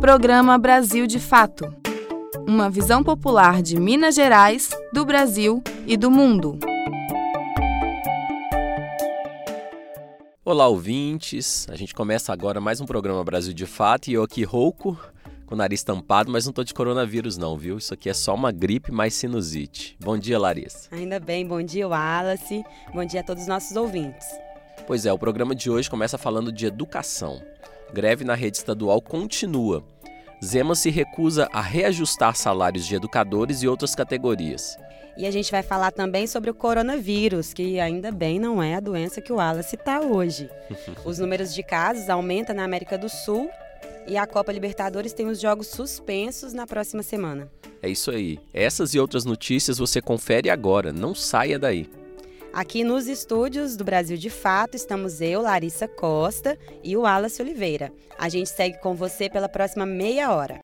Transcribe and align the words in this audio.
Programa 0.00 0.56
Brasil 0.56 1.08
de 1.08 1.18
Fato. 1.18 1.74
Uma 2.46 2.70
visão 2.70 3.02
popular 3.02 3.60
de 3.60 3.76
Minas 3.78 4.14
Gerais, 4.14 4.70
do 4.92 5.04
Brasil 5.04 5.60
e 5.88 5.96
do 5.96 6.08
mundo. 6.08 6.56
Olá, 10.44 10.68
ouvintes. 10.68 11.66
A 11.68 11.74
gente 11.74 11.96
começa 11.96 12.32
agora 12.32 12.60
mais 12.60 12.80
um 12.80 12.86
programa 12.86 13.24
Brasil 13.24 13.52
de 13.52 13.66
Fato 13.66 14.08
e 14.08 14.12
eu 14.14 14.22
aqui 14.22 14.44
rouco, 14.44 14.96
com 15.44 15.56
o 15.56 15.58
nariz 15.58 15.82
tampado, 15.82 16.30
mas 16.30 16.46
não 16.46 16.52
tô 16.52 16.62
de 16.62 16.72
coronavírus 16.72 17.36
não, 17.36 17.58
viu? 17.58 17.76
Isso 17.76 17.92
aqui 17.92 18.08
é 18.08 18.14
só 18.14 18.36
uma 18.36 18.52
gripe 18.52 18.92
mais 18.92 19.14
sinusite. 19.14 19.96
Bom 20.00 20.16
dia, 20.16 20.38
Larissa. 20.38 20.88
Ainda 20.92 21.18
bem, 21.18 21.44
bom 21.44 21.60
dia, 21.60 21.88
Wallace. 21.88 22.64
Bom 22.94 23.04
dia 23.04 23.20
a 23.20 23.24
todos 23.24 23.42
os 23.42 23.48
nossos 23.48 23.76
ouvintes. 23.76 24.28
Pois 24.86 25.04
é, 25.04 25.12
o 25.12 25.18
programa 25.18 25.56
de 25.56 25.68
hoje 25.68 25.90
começa 25.90 26.16
falando 26.16 26.52
de 26.52 26.66
educação. 26.66 27.42
Greve 27.92 28.24
na 28.24 28.34
rede 28.34 28.58
estadual 28.58 29.00
continua. 29.00 29.82
Zema 30.44 30.74
se 30.74 30.90
recusa 30.90 31.48
a 31.52 31.60
reajustar 31.60 32.36
salários 32.36 32.86
de 32.86 32.94
educadores 32.94 33.62
e 33.62 33.68
outras 33.68 33.94
categorias. 33.94 34.76
E 35.16 35.26
a 35.26 35.30
gente 35.32 35.50
vai 35.50 35.64
falar 35.64 35.90
também 35.90 36.28
sobre 36.28 36.48
o 36.48 36.54
coronavírus, 36.54 37.52
que 37.52 37.80
ainda 37.80 38.12
bem 38.12 38.38
não 38.38 38.62
é 38.62 38.76
a 38.76 38.80
doença 38.80 39.20
que 39.20 39.32
o 39.32 39.36
Wallace 39.36 39.74
está 39.74 40.00
hoje. 40.00 40.48
Os 41.04 41.18
números 41.18 41.52
de 41.52 41.62
casos 41.62 42.08
aumentam 42.08 42.54
na 42.54 42.62
América 42.62 42.96
do 42.96 43.08
Sul 43.08 43.50
e 44.06 44.16
a 44.16 44.26
Copa 44.26 44.52
Libertadores 44.52 45.12
tem 45.12 45.26
os 45.26 45.40
jogos 45.40 45.66
suspensos 45.66 46.52
na 46.52 46.66
próxima 46.66 47.02
semana. 47.02 47.50
É 47.82 47.88
isso 47.88 48.10
aí. 48.10 48.38
Essas 48.54 48.94
e 48.94 48.98
outras 48.98 49.24
notícias 49.24 49.78
você 49.78 50.00
confere 50.00 50.48
agora. 50.48 50.92
Não 50.92 51.14
saia 51.14 51.58
daí. 51.58 51.90
Aqui 52.52 52.82
nos 52.82 53.06
estúdios 53.06 53.76
do 53.76 53.84
Brasil 53.84 54.16
de 54.16 54.30
Fato 54.30 54.74
estamos 54.74 55.20
eu, 55.20 55.42
Larissa 55.42 55.86
Costa 55.86 56.58
e 56.82 56.96
o 56.96 57.02
Wallace 57.02 57.40
Oliveira. 57.42 57.92
A 58.18 58.28
gente 58.28 58.50
segue 58.50 58.78
com 58.78 58.94
você 58.94 59.28
pela 59.28 59.48
próxima 59.48 59.84
meia 59.84 60.32
hora. 60.32 60.58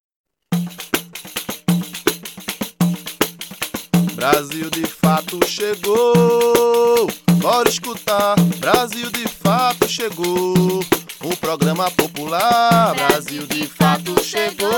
Brasil 4.15 4.71
de 4.71 4.87
Fato 4.87 5.38
chegou, 5.46 7.07
bora 7.35 7.68
escutar. 7.68 8.35
Brasil 8.59 9.10
de 9.10 9.29
Fato 9.29 9.87
chegou, 9.87 10.80
o 11.23 11.37
programa 11.37 11.91
popular. 11.91 12.95
Brasil 12.95 13.46
de 13.46 13.66
Fato 13.66 14.21
chegou, 14.24 14.71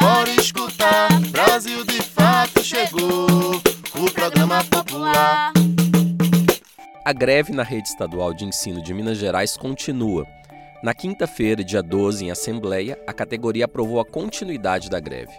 bora 0.00 0.30
escutar. 0.38 1.08
Brasil 1.30 1.84
de 1.84 2.00
Fato 2.00 2.62
chegou, 2.62 3.60
o 3.96 4.10
programa 4.12 4.64
popular. 4.64 5.52
A 7.04 7.12
greve 7.12 7.52
na 7.52 7.64
rede 7.64 7.88
estadual 7.88 8.32
de 8.32 8.44
ensino 8.44 8.80
de 8.80 8.94
Minas 8.94 9.18
Gerais 9.18 9.56
continua. 9.56 10.24
Na 10.84 10.94
quinta-feira, 10.94 11.64
dia 11.64 11.82
12, 11.82 12.26
em 12.26 12.30
Assembleia, 12.30 12.96
a 13.04 13.12
categoria 13.12 13.64
aprovou 13.64 13.98
a 13.98 14.04
continuidade 14.04 14.88
da 14.88 15.00
greve. 15.00 15.32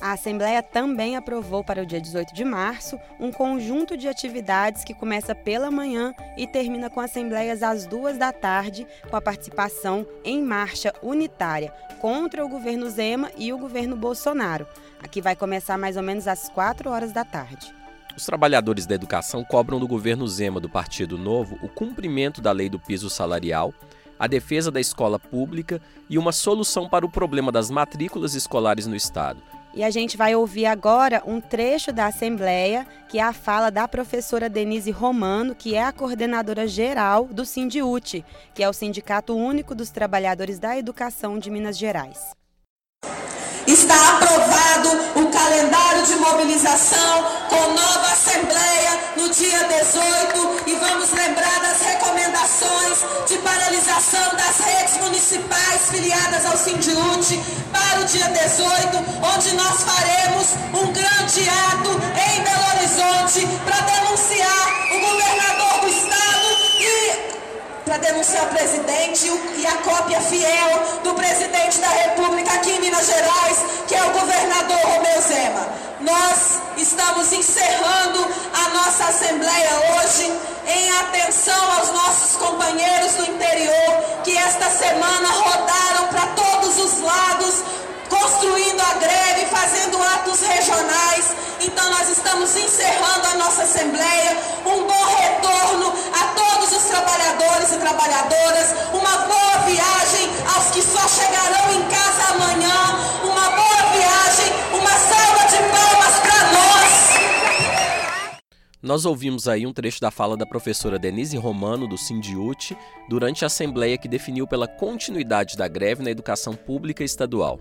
A 0.00 0.12
Assembleia 0.12 0.62
também 0.62 1.16
aprovou 1.16 1.62
para 1.62 1.82
o 1.82 1.86
dia 1.86 2.00
18 2.00 2.32
de 2.32 2.46
março 2.46 2.98
um 3.20 3.30
conjunto 3.30 3.94
de 3.94 4.08
atividades 4.08 4.82
que 4.82 4.94
começa 4.94 5.34
pela 5.34 5.70
manhã 5.70 6.14
e 6.38 6.46
termina 6.46 6.88
com 6.88 7.00
assembleias 7.00 7.62
às 7.62 7.84
duas 7.84 8.16
da 8.16 8.32
tarde, 8.32 8.86
com 9.10 9.16
a 9.16 9.20
participação 9.20 10.06
em 10.24 10.42
marcha 10.42 10.94
unitária 11.02 11.74
contra 12.00 12.42
o 12.42 12.48
governo 12.48 12.88
Zema 12.88 13.30
e 13.36 13.52
o 13.52 13.58
governo 13.58 13.96
Bolsonaro. 13.96 14.66
Aqui 15.02 15.20
vai 15.20 15.36
começar 15.36 15.76
mais 15.76 15.98
ou 15.98 16.02
menos 16.02 16.26
às 16.26 16.48
4 16.48 16.88
horas 16.88 17.12
da 17.12 17.22
tarde. 17.22 17.79
Os 18.16 18.24
trabalhadores 18.24 18.86
da 18.86 18.94
educação 18.94 19.44
cobram 19.44 19.78
do 19.78 19.86
governo 19.86 20.26
Zema 20.26 20.60
do 20.60 20.68
Partido 20.68 21.16
Novo 21.16 21.58
o 21.62 21.68
cumprimento 21.68 22.40
da 22.40 22.52
lei 22.52 22.68
do 22.68 22.78
piso 22.78 23.08
salarial, 23.08 23.72
a 24.18 24.26
defesa 24.26 24.70
da 24.70 24.80
escola 24.80 25.18
pública 25.18 25.80
e 26.08 26.18
uma 26.18 26.32
solução 26.32 26.88
para 26.88 27.06
o 27.06 27.10
problema 27.10 27.50
das 27.50 27.70
matrículas 27.70 28.34
escolares 28.34 28.86
no 28.86 28.94
Estado. 28.94 29.40
E 29.72 29.84
a 29.84 29.90
gente 29.90 30.16
vai 30.16 30.34
ouvir 30.34 30.66
agora 30.66 31.22
um 31.24 31.40
trecho 31.40 31.92
da 31.92 32.06
Assembleia, 32.06 32.84
que 33.08 33.20
é 33.20 33.22
a 33.22 33.32
fala 33.32 33.70
da 33.70 33.86
professora 33.86 34.50
Denise 34.50 34.90
Romano, 34.90 35.54
que 35.54 35.76
é 35.76 35.84
a 35.84 35.92
coordenadora 35.92 36.66
geral 36.66 37.26
do 37.26 37.44
Sindiute, 37.44 38.24
que 38.52 38.64
é 38.64 38.68
o 38.68 38.72
Sindicato 38.72 39.32
Único 39.34 39.72
dos 39.72 39.90
Trabalhadores 39.90 40.58
da 40.58 40.76
Educação 40.76 41.38
de 41.38 41.50
Minas 41.50 41.78
Gerais. 41.78 42.32
Está 43.66 43.94
aprovado 44.10 44.88
o 45.16 45.30
calendário 45.30 46.02
de 46.04 46.16
mobilização 46.16 47.24
com 47.48 47.72
nova 47.72 48.12
Assembleia 48.12 48.98
no 49.16 49.28
dia 49.28 49.58
18 49.64 50.62
e 50.66 50.74
vamos 50.76 51.10
lembrar 51.10 51.60
das 51.60 51.80
recomendações 51.82 52.98
de 53.28 53.38
paralisação 53.38 54.34
das 54.36 54.58
redes 54.66 54.96
municipais 54.98 55.90
filiadas 55.90 56.46
ao 56.46 56.56
Sindiute 56.56 57.40
para 57.72 58.00
o 58.00 58.04
dia 58.04 58.28
18, 58.28 58.98
onde 59.34 59.54
nós 59.54 59.82
faremos 59.82 60.46
um 60.74 60.92
grande 60.92 61.48
ato 61.48 61.90
em 61.90 62.42
Belo 62.42 62.64
Horizonte 62.76 63.46
para 63.64 63.99
denunciar 68.00 68.44
o 68.44 68.48
presidente 68.48 69.26
e 69.56 69.66
a 69.66 69.76
cópia 69.78 70.20
fiel 70.20 71.00
do 71.04 71.14
presidente 71.14 71.78
da 71.78 71.88
República 71.88 72.52
aqui 72.54 72.70
em 72.70 72.80
Minas 72.80 73.06
Gerais, 73.06 73.58
que 73.86 73.94
é 73.94 74.02
o 74.02 74.10
governador 74.10 74.78
Romeu 74.78 75.20
Zema. 75.22 75.68
Nós 76.00 76.60
estamos 76.78 77.32
encerrando 77.32 78.26
a 78.54 78.68
nossa 78.70 79.04
Assembleia 79.04 79.70
hoje 79.96 80.32
em 80.66 80.90
atenção 80.98 81.72
aos 81.78 81.90
nossos 81.90 82.36
companheiros 82.36 83.12
do 83.14 83.30
interior 83.30 84.20
que 84.24 84.36
esta 84.36 84.70
semana 84.70 85.28
rodaram 85.28 86.08
para 86.08 86.26
todos 86.28 86.78
os 86.78 87.00
lados 87.00 87.54
construindo 88.10 88.80
a 88.80 88.94
greve, 88.94 89.46
fazendo 89.46 90.02
atos 90.02 90.40
regionais. 90.40 91.34
Então 91.60 91.88
nós 91.90 92.08
estamos 92.10 92.54
encerrando 92.56 93.26
a 93.28 93.34
nossa 93.36 93.62
assembleia. 93.62 94.36
Um 94.66 94.86
bom 94.86 95.04
retorno 95.16 95.94
a 96.12 96.24
todos 96.34 96.72
os 96.72 96.84
trabalhadores 96.84 97.72
e 97.72 97.78
trabalhadoras. 97.78 98.74
Uma 98.92 99.16
boa 99.26 99.58
viagem 99.64 100.28
aos 100.54 100.70
que 100.70 100.82
só 100.82 101.06
chegarão 101.08 101.72
em 101.72 101.82
casa 101.88 102.34
amanhã. 102.34 102.98
Uma 103.22 103.50
boa 103.50 103.82
viagem. 103.92 104.52
Uma 104.72 104.90
salva 104.90 105.44
de 105.48 105.58
palmas 105.70 106.18
para 106.18 106.52
nós. 106.52 107.10
Nós 108.82 109.04
ouvimos 109.04 109.46
aí 109.46 109.66
um 109.66 109.72
trecho 109.72 110.00
da 110.00 110.10
fala 110.10 110.36
da 110.36 110.46
professora 110.46 110.98
Denise 110.98 111.36
Romano, 111.36 111.86
do 111.86 111.98
Sindiute, 111.98 112.76
durante 113.08 113.44
a 113.44 113.46
assembleia 113.46 113.98
que 113.98 114.08
definiu 114.08 114.46
pela 114.46 114.66
continuidade 114.66 115.56
da 115.56 115.68
greve 115.68 116.02
na 116.02 116.10
educação 116.10 116.54
pública 116.54 117.04
estadual. 117.04 117.60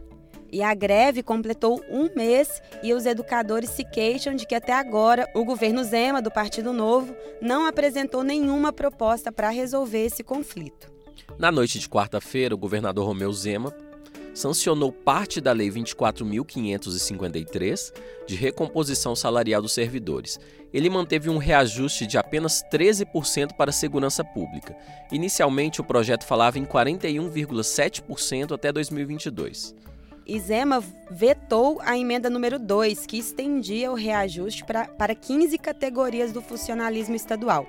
E 0.51 0.63
a 0.63 0.73
greve 0.73 1.21
completou 1.21 1.83
um 1.89 2.09
mês 2.15 2.61
e 2.81 2.93
os 2.93 3.05
educadores 3.05 3.69
se 3.69 3.83
queixam 3.83 4.35
de 4.35 4.47
que 4.47 4.55
até 4.55 4.73
agora 4.73 5.29
o 5.35 5.45
governo 5.45 5.83
Zema, 5.83 6.19
do 6.21 6.31
Partido 6.31 6.73
Novo, 6.73 7.15
não 7.41 7.65
apresentou 7.65 8.23
nenhuma 8.23 8.73
proposta 8.73 9.31
para 9.31 9.49
resolver 9.49 10.05
esse 10.05 10.23
conflito. 10.23 10.91
Na 11.37 11.51
noite 11.51 11.77
de 11.79 11.87
quarta-feira, 11.87 12.55
o 12.55 12.57
governador 12.57 13.05
Romeu 13.05 13.31
Zema 13.31 13.71
sancionou 14.33 14.91
parte 14.91 15.39
da 15.41 15.51
Lei 15.51 15.69
24.553 15.69 17.93
de 18.25 18.35
recomposição 18.35 19.16
salarial 19.16 19.61
dos 19.61 19.73
servidores. 19.73 20.39
Ele 20.73 20.89
manteve 20.89 21.29
um 21.29 21.37
reajuste 21.37 22.07
de 22.07 22.17
apenas 22.17 22.63
13% 22.71 23.55
para 23.57 23.69
a 23.69 23.73
segurança 23.73 24.23
pública. 24.23 24.73
Inicialmente, 25.11 25.81
o 25.81 25.83
projeto 25.83 26.23
falava 26.25 26.57
em 26.59 26.66
41,7% 26.66 28.53
até 28.53 28.71
2022. 28.71 29.75
Zema 30.38 30.84
vetou 31.09 31.79
a 31.81 31.97
emenda 31.97 32.29
número 32.29 32.59
2, 32.59 33.06
que 33.06 33.17
estendia 33.17 33.90
o 33.90 33.95
reajuste 33.95 34.66
pra, 34.66 34.85
para 34.85 35.16
15 35.16 35.57
categorias 35.57 36.34
do 36.34 36.41
funcionalismo 36.41 37.16
estadual. 37.16 37.66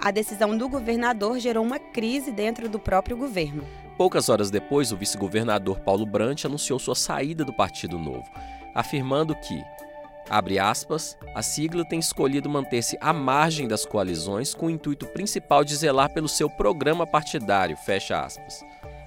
A 0.00 0.10
decisão 0.10 0.58
do 0.58 0.68
governador 0.68 1.38
gerou 1.38 1.64
uma 1.64 1.78
crise 1.78 2.32
dentro 2.32 2.68
do 2.68 2.78
próprio 2.78 3.16
governo. 3.16 3.64
Poucas 3.96 4.28
horas 4.28 4.50
depois, 4.50 4.90
o 4.90 4.96
vice-governador 4.96 5.80
Paulo 5.80 6.04
Brant 6.04 6.44
anunciou 6.44 6.78
sua 6.78 6.94
saída 6.94 7.44
do 7.44 7.52
Partido 7.52 7.98
Novo, 7.98 8.28
afirmando 8.74 9.34
que, 9.36 9.62
abre 10.28 10.58
aspas, 10.58 11.16
a 11.34 11.42
sigla 11.42 11.84
tem 11.84 12.00
escolhido 12.00 12.48
manter-se 12.48 12.98
à 13.00 13.12
margem 13.12 13.68
das 13.68 13.86
coalizões 13.86 14.54
com 14.54 14.66
o 14.66 14.70
intuito 14.70 15.06
principal 15.06 15.62
de 15.62 15.76
zelar 15.76 16.12
pelo 16.12 16.28
seu 16.28 16.50
programa 16.50 17.06
partidário, 17.06 17.76
fecha 17.76 18.20
aspas. 18.20 18.64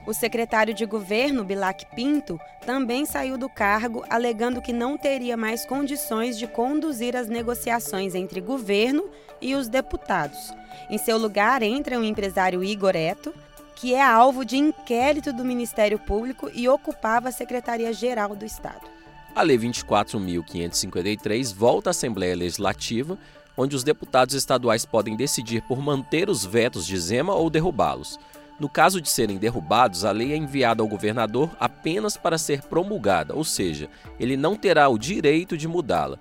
O 0.08 0.14
secretário 0.14 0.72
de 0.72 0.86
governo, 0.86 1.44
Bilac 1.44 1.84
Pinto, 1.96 2.40
também 2.64 3.06
saiu 3.06 3.40
do 3.40 3.50
cargo, 3.50 4.06
alegando 4.08 4.62
que 4.62 4.72
não 4.72 4.98
teria 4.98 5.36
mais 5.36 5.66
condições 5.66 6.38
de 6.38 6.46
conduzir 6.46 7.16
as 7.16 7.28
negociações 7.28 8.14
entre 8.14 8.40
governo 8.40 9.10
e 9.42 9.56
os 9.56 9.68
deputados. 9.68 10.54
Em 10.92 11.00
seu 11.00 11.18
lugar 11.18 11.64
entra 11.64 12.00
o 12.00 12.04
empresário 12.04 12.64
Igor 12.64 12.96
Eto, 12.96 13.34
que 13.76 13.96
é 13.96 14.02
alvo 14.02 14.46
de 14.46 14.58
inquérito 14.58 15.34
do 15.34 15.44
Ministério 15.44 15.98
Público 15.98 16.52
e 16.54 16.70
ocupava 16.70 17.30
a 17.30 17.32
Secretaria-Geral 17.32 18.36
do 18.36 18.46
Estado. 18.46 18.88
A 19.36 19.42
Lei 19.42 19.58
24.553 19.58 21.54
volta 21.54 21.90
à 21.90 21.92
Assembleia 21.92 22.36
Legislativa, 22.36 23.18
onde 23.58 23.76
os 23.76 23.84
deputados 23.84 24.36
estaduais 24.36 24.86
podem 24.86 25.16
decidir 25.16 25.62
por 25.64 25.82
manter 25.82 26.30
os 26.30 26.46
vetos 26.46 26.86
de 26.86 26.98
Zema 26.98 27.34
ou 27.34 27.50
derrubá-los. 27.50 28.20
No 28.58 28.70
caso 28.70 29.02
de 29.02 29.10
serem 29.10 29.38
derrubados, 29.38 30.06
a 30.06 30.12
lei 30.12 30.32
é 30.32 30.38
enviada 30.38 30.82
ao 30.82 30.88
governador 30.88 31.56
apenas 31.60 32.16
para 32.16 32.38
ser 32.38 32.62
promulgada, 32.62 33.36
ou 33.36 33.44
seja, 33.44 33.90
ele 34.18 34.38
não 34.38 34.56
terá 34.56 34.88
o 34.88 34.98
direito 34.98 35.58
de 35.58 35.68
mudá-la. 35.68 36.18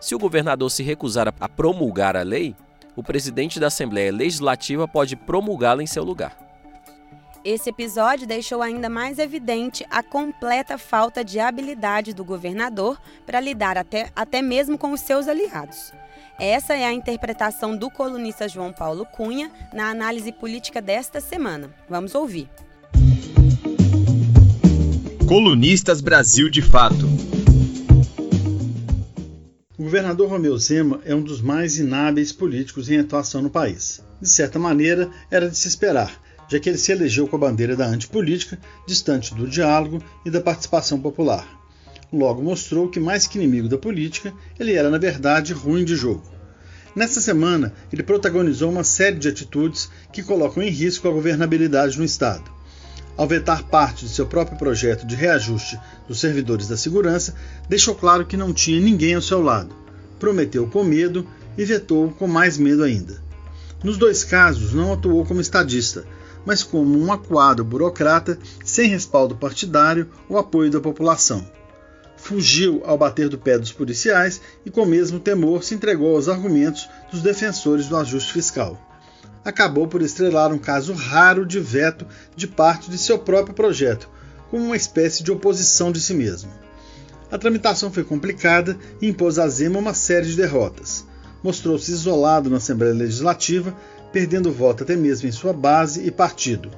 Se 0.00 0.14
o 0.14 0.18
governador 0.18 0.70
se 0.70 0.82
recusar 0.82 1.28
a 1.28 1.48
promulgar 1.48 2.16
a 2.16 2.22
lei, 2.22 2.56
o 2.96 3.02
presidente 3.02 3.60
da 3.60 3.66
Assembleia 3.66 4.12
Legislativa 4.12 4.88
pode 4.88 5.14
promulgá-la 5.16 5.82
em 5.82 5.86
seu 5.86 6.04
lugar. 6.04 6.43
Esse 7.44 7.68
episódio 7.68 8.26
deixou 8.26 8.62
ainda 8.62 8.88
mais 8.88 9.18
evidente 9.18 9.84
a 9.90 10.02
completa 10.02 10.78
falta 10.78 11.22
de 11.22 11.38
habilidade 11.38 12.14
do 12.14 12.24
governador 12.24 12.98
para 13.26 13.38
lidar 13.38 13.76
até, 13.76 14.10
até 14.16 14.40
mesmo 14.40 14.78
com 14.78 14.92
os 14.92 15.00
seus 15.00 15.28
aliados. 15.28 15.92
Essa 16.40 16.72
é 16.72 16.86
a 16.86 16.92
interpretação 16.92 17.76
do 17.76 17.90
colunista 17.90 18.48
João 18.48 18.72
Paulo 18.72 19.04
Cunha 19.04 19.52
na 19.74 19.90
análise 19.90 20.32
política 20.32 20.80
desta 20.80 21.20
semana. 21.20 21.70
Vamos 21.86 22.14
ouvir. 22.14 22.48
Colunistas 25.28 26.00
Brasil 26.00 26.48
de 26.48 26.62
Fato. 26.62 27.06
O 29.76 29.82
governador 29.82 30.30
Romeu 30.30 30.56
Zema 30.56 31.02
é 31.04 31.14
um 31.14 31.22
dos 31.22 31.42
mais 31.42 31.78
inábeis 31.78 32.32
políticos 32.32 32.88
em 32.88 32.98
atuação 32.98 33.42
no 33.42 33.50
país. 33.50 34.02
De 34.18 34.30
certa 34.30 34.58
maneira, 34.58 35.10
era 35.30 35.50
de 35.50 35.58
se 35.58 35.68
esperar, 35.68 36.18
já 36.48 36.58
que 36.58 36.68
ele 36.68 36.78
se 36.78 36.92
elegeu 36.92 37.26
com 37.26 37.36
a 37.36 37.38
bandeira 37.38 37.76
da 37.76 37.86
antipolítica, 37.86 38.58
distante 38.86 39.34
do 39.34 39.48
diálogo 39.48 40.02
e 40.24 40.30
da 40.30 40.40
participação 40.40 41.00
popular. 41.00 41.46
Logo 42.12 42.42
mostrou 42.42 42.88
que, 42.88 43.00
mais 43.00 43.26
que 43.26 43.38
inimigo 43.38 43.68
da 43.68 43.78
política, 43.78 44.32
ele 44.58 44.74
era, 44.74 44.90
na 44.90 44.98
verdade, 44.98 45.52
ruim 45.52 45.84
de 45.84 45.96
jogo. 45.96 46.22
Nesta 46.94 47.20
semana, 47.20 47.72
ele 47.92 48.04
protagonizou 48.04 48.70
uma 48.70 48.84
série 48.84 49.18
de 49.18 49.28
atitudes 49.28 49.90
que 50.12 50.22
colocam 50.22 50.62
em 50.62 50.70
risco 50.70 51.08
a 51.08 51.10
governabilidade 51.10 51.98
no 51.98 52.04
Estado. 52.04 52.54
Ao 53.16 53.26
vetar 53.26 53.64
parte 53.64 54.06
de 54.06 54.12
seu 54.12 54.26
próprio 54.26 54.58
projeto 54.58 55.06
de 55.06 55.16
reajuste 55.16 55.78
dos 56.06 56.20
servidores 56.20 56.68
da 56.68 56.76
segurança, 56.76 57.34
deixou 57.68 57.94
claro 57.94 58.26
que 58.26 58.36
não 58.36 58.52
tinha 58.52 58.80
ninguém 58.80 59.14
ao 59.14 59.22
seu 59.22 59.42
lado. 59.42 59.74
Prometeu 60.20 60.68
com 60.68 60.84
medo 60.84 61.26
e 61.58 61.64
vetou 61.64 62.10
com 62.10 62.28
mais 62.28 62.58
medo 62.58 62.84
ainda. 62.84 63.22
Nos 63.82 63.96
dois 63.96 64.24
casos, 64.24 64.72
não 64.72 64.92
atuou 64.92 65.24
como 65.24 65.40
estadista, 65.40 66.04
mas 66.44 66.62
como 66.62 66.98
um 66.98 67.12
acuado 67.12 67.64
burocrata 67.64 68.38
sem 68.64 68.88
respaldo 68.88 69.36
partidário 69.36 70.08
ou 70.28 70.38
apoio 70.38 70.70
da 70.70 70.80
população. 70.80 71.46
Fugiu 72.16 72.82
ao 72.84 72.96
bater 72.96 73.28
do 73.28 73.38
pé 73.38 73.58
dos 73.58 73.72
policiais 73.72 74.40
e, 74.64 74.70
com 74.70 74.82
o 74.82 74.86
mesmo 74.86 75.20
temor, 75.20 75.62
se 75.62 75.74
entregou 75.74 76.16
aos 76.16 76.28
argumentos 76.28 76.88
dos 77.10 77.20
defensores 77.20 77.86
do 77.86 77.96
ajuste 77.96 78.32
fiscal. 78.32 78.80
Acabou 79.44 79.86
por 79.86 80.00
estrelar 80.00 80.50
um 80.52 80.58
caso 80.58 80.94
raro 80.94 81.44
de 81.44 81.60
veto 81.60 82.06
de 82.34 82.46
parte 82.46 82.90
de 82.90 82.96
seu 82.96 83.18
próprio 83.18 83.54
projeto, 83.54 84.08
como 84.50 84.64
uma 84.64 84.76
espécie 84.76 85.22
de 85.22 85.30
oposição 85.30 85.92
de 85.92 86.00
si 86.00 86.14
mesmo. 86.14 86.50
A 87.30 87.36
tramitação 87.36 87.92
foi 87.92 88.04
complicada 88.04 88.78
e 89.02 89.08
impôs 89.08 89.38
a 89.38 89.48
Zema 89.48 89.78
uma 89.78 89.92
série 89.92 90.26
de 90.26 90.36
derrotas. 90.36 91.04
Mostrou-se 91.42 91.90
isolado 91.90 92.48
na 92.48 92.56
Assembleia 92.56 92.94
Legislativa, 92.94 93.76
perdendo 94.14 94.52
voto 94.52 94.84
até 94.84 94.94
mesmo 94.94 95.28
em 95.28 95.32
sua 95.32 95.52
base 95.52 96.06
e 96.06 96.10
partido. 96.12 96.70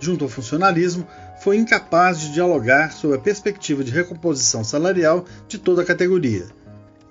Junto 0.00 0.24
ao 0.24 0.30
funcionalismo, 0.30 1.06
foi 1.44 1.58
incapaz 1.58 2.18
de 2.18 2.32
dialogar 2.32 2.92
sobre 2.92 3.18
a 3.18 3.20
perspectiva 3.20 3.84
de 3.84 3.92
recomposição 3.92 4.64
salarial 4.64 5.26
de 5.46 5.58
toda 5.58 5.82
a 5.82 5.84
categoria. 5.84 6.46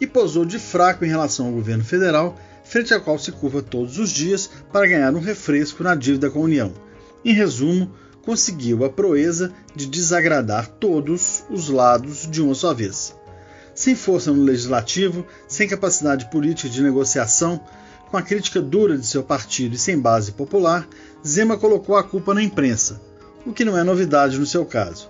E 0.02 0.08
posou 0.08 0.46
de 0.46 0.58
fraco 0.58 1.06
em 1.06 1.08
relação 1.08 1.46
ao 1.46 1.52
governo 1.52 1.84
federal, 1.84 2.36
frente 2.64 2.92
ao 2.92 3.02
qual 3.02 3.20
se 3.20 3.32
curva 3.32 3.62
todos 3.62 4.00
os 4.00 4.10
dias 4.10 4.50
para 4.74 4.88
ganhar 4.88 5.14
um 5.14 5.20
refresco 5.20 5.84
na 5.84 5.94
dívida 5.94 6.32
com 6.32 6.40
a 6.40 6.46
União. 6.46 6.74
Em 7.24 7.34
resumo, 7.34 7.92
conseguiu 8.24 8.84
a 8.84 8.90
proeza 8.90 9.54
de 9.76 9.86
desagradar 9.86 10.68
todos 10.68 11.44
os 11.52 11.70
lados 11.70 12.28
de 12.28 12.42
uma 12.42 12.56
só 12.56 12.74
vez. 12.74 13.16
Sem 13.76 13.94
força 13.96 14.34
no 14.34 14.42
legislativo, 14.42 15.24
sem 15.48 15.68
capacidade 15.68 16.32
política 16.32 16.68
de 16.68 16.82
negociação, 16.82 17.62
com 18.10 18.18
a 18.18 18.22
crítica 18.22 18.62
dura 18.62 18.98
de 18.98 19.06
seu 19.06 19.24
partido 19.24 19.76
e 19.76 19.78
sem 19.78 20.00
base 20.00 20.32
popular, 20.32 20.88
Zema 21.26 21.58
colocou 21.58 21.96
a 21.96 22.04
culpa 22.04 22.34
na 22.34 22.42
imprensa, 22.42 23.02
o 23.46 23.54
que 23.54 23.66
não 23.66 23.78
é 23.78 23.84
novidade 23.84 24.40
no 24.40 24.46
seu 24.46 24.66
caso. 24.66 25.10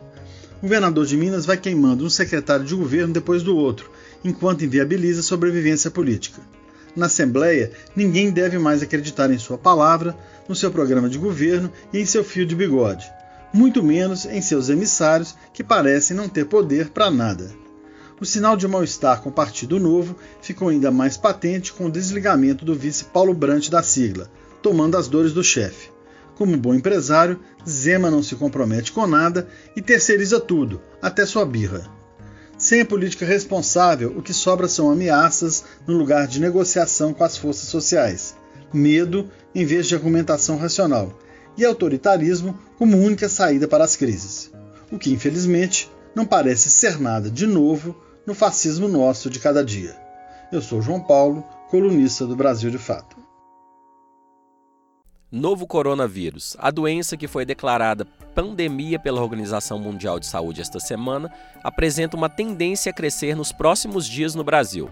O 0.58 0.62
governador 0.62 1.06
de 1.06 1.16
Minas 1.16 1.46
vai 1.46 1.58
queimando 1.58 2.04
um 2.06 2.10
secretário 2.10 2.66
de 2.66 2.74
governo 2.74 3.14
depois 3.14 3.44
do 3.44 3.56
outro, 3.56 3.92
enquanto 4.24 4.66
inviabiliza 4.66 5.20
a 5.20 5.24
sobrevivência 5.24 5.92
política. 5.92 6.42
Na 6.96 7.06
Assembleia, 7.06 7.72
ninguém 7.96 8.32
deve 8.32 8.58
mais 8.58 8.82
acreditar 8.82 9.30
em 9.30 9.38
sua 9.38 9.58
palavra, 9.58 10.18
no 10.50 10.56
seu 10.56 10.72
programa 10.72 11.08
de 11.08 11.20
governo 11.20 11.72
e 11.94 12.00
em 12.00 12.06
seu 12.06 12.24
fio 12.24 12.46
de 12.46 12.56
bigode, 12.56 13.08
muito 13.54 13.84
menos 13.84 14.26
em 14.26 14.42
seus 14.42 14.70
emissários 14.70 15.36
que 15.54 15.64
parecem 15.64 16.18
não 16.18 16.28
ter 16.28 16.46
poder 16.46 16.90
para 16.90 17.12
nada. 17.12 17.67
O 18.19 18.25
sinal 18.25 18.58
de 18.58 18.68
mal-estar 18.68 19.22
com 19.22 19.30
o 19.30 19.31
Partido 19.31 19.80
Novo 19.80 20.16
ficou 20.42 20.69
ainda 20.69 20.90
mais 20.90 21.16
patente 21.16 21.72
com 21.72 21.86
o 21.86 21.92
desligamento 21.92 22.66
do 22.66 22.74
vice 22.74 23.06
Paulo 23.06 23.31
Brant 23.31 23.69
da 23.69 23.84
sigla, 23.84 24.28
tomando 24.60 24.98
as 24.98 25.08
dores 25.08 25.34
do 25.34 25.44
chefe. 25.44 25.92
Como 26.36 26.58
bom 26.58 26.74
empresário, 26.74 27.40
Zema 27.68 28.10
não 28.10 28.24
se 28.24 28.36
compromete 28.36 28.92
com 28.92 29.06
nada 29.06 29.48
e 29.75 29.84
terceiriza 29.84 30.40
tudo, 30.40 30.81
até 31.00 31.28
sua 31.28 31.46
birra. 31.46 31.88
Sem 32.58 32.81
a 32.81 32.86
política 32.86 33.24
responsável, 33.24 34.12
o 34.18 34.24
que 34.24 34.34
sobra 34.34 34.68
são 34.68 34.90
ameaças 34.90 35.63
no 35.86 35.96
lugar 35.96 36.25
de 36.25 36.40
negociação 36.40 37.13
com 37.13 37.24
as 37.24 37.38
forças 37.38 37.70
sociais, 37.70 38.36
medo 38.74 39.30
em 39.54 39.63
vez 39.63 39.88
de 39.88 39.94
argumentação 39.94 40.58
racional, 40.58 41.20
e 41.56 41.63
autoritarismo 41.63 42.58
como 42.80 42.98
única 42.98 43.30
saída 43.30 43.68
para 43.68 43.84
as 43.84 43.96
crises. 43.96 44.52
O 44.92 44.98
que, 44.98 45.12
infelizmente, 45.12 45.92
não 46.16 46.25
parece 46.25 46.72
ser 46.72 47.00
nada 47.00 47.30
de 47.30 47.46
novo 47.46 47.96
no 48.27 48.35
fascismo 48.35 48.89
nosso 48.89 49.29
de 49.29 49.39
cada 49.39 49.63
dia. 49.63 49.95
Eu 50.51 50.62
sou 50.62 50.81
João 50.81 51.00
Paulo, 51.00 51.44
colunista 51.69 52.27
do 52.27 52.35
Brasil 52.35 52.69
de 52.69 52.77
Fato. 52.77 53.15
Novo 55.31 55.65
coronavírus. 55.65 56.56
A 56.59 56.69
doença 56.69 57.15
que 57.15 57.27
foi 57.27 57.45
declarada 57.45 58.06
pandemia 58.35 59.00
pela 59.00 59.21
Organização 59.21 59.79
Mundial 59.79 60.19
de 60.19 60.25
Saúde 60.25 60.62
esta 60.62 60.79
semana 60.79 61.33
apresenta 61.63 62.18
uma 62.18 62.29
tendência 62.29 62.89
a 62.89 62.94
crescer 62.94 63.33
nos 63.33 63.53
próximos 63.53 64.06
dias 64.06 64.35
no 64.35 64.44
Brasil. 64.44 64.89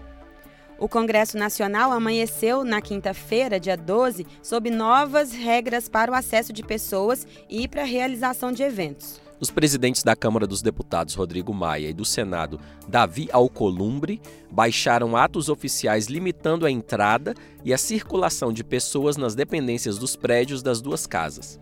O 0.78 0.88
Congresso 0.88 1.36
Nacional 1.36 1.92
amanheceu 1.92 2.64
na 2.64 2.80
quinta-feira, 2.80 3.60
dia 3.60 3.76
12, 3.76 4.26
sob 4.42 4.70
novas 4.70 5.32
regras 5.32 5.88
para 5.90 6.10
o 6.10 6.14
acesso 6.14 6.54
de 6.54 6.62
pessoas 6.62 7.26
e 7.50 7.68
para 7.68 7.82
a 7.82 7.86
realização 7.86 8.50
de 8.50 8.62
eventos. 8.62 9.25
Os 9.38 9.50
presidentes 9.50 10.02
da 10.02 10.16
Câmara 10.16 10.46
dos 10.46 10.62
Deputados, 10.62 11.14
Rodrigo 11.14 11.52
Maia, 11.52 11.90
e 11.90 11.94
do 11.94 12.06
Senado, 12.06 12.58
Davi 12.88 13.28
Alcolumbre, 13.30 14.20
baixaram 14.50 15.14
atos 15.14 15.50
oficiais 15.50 16.06
limitando 16.06 16.64
a 16.64 16.70
entrada 16.70 17.34
e 17.62 17.72
a 17.74 17.78
circulação 17.78 18.50
de 18.50 18.64
pessoas 18.64 19.18
nas 19.18 19.34
dependências 19.34 19.98
dos 19.98 20.16
prédios 20.16 20.62
das 20.62 20.80
duas 20.80 21.06
casas. 21.06 21.60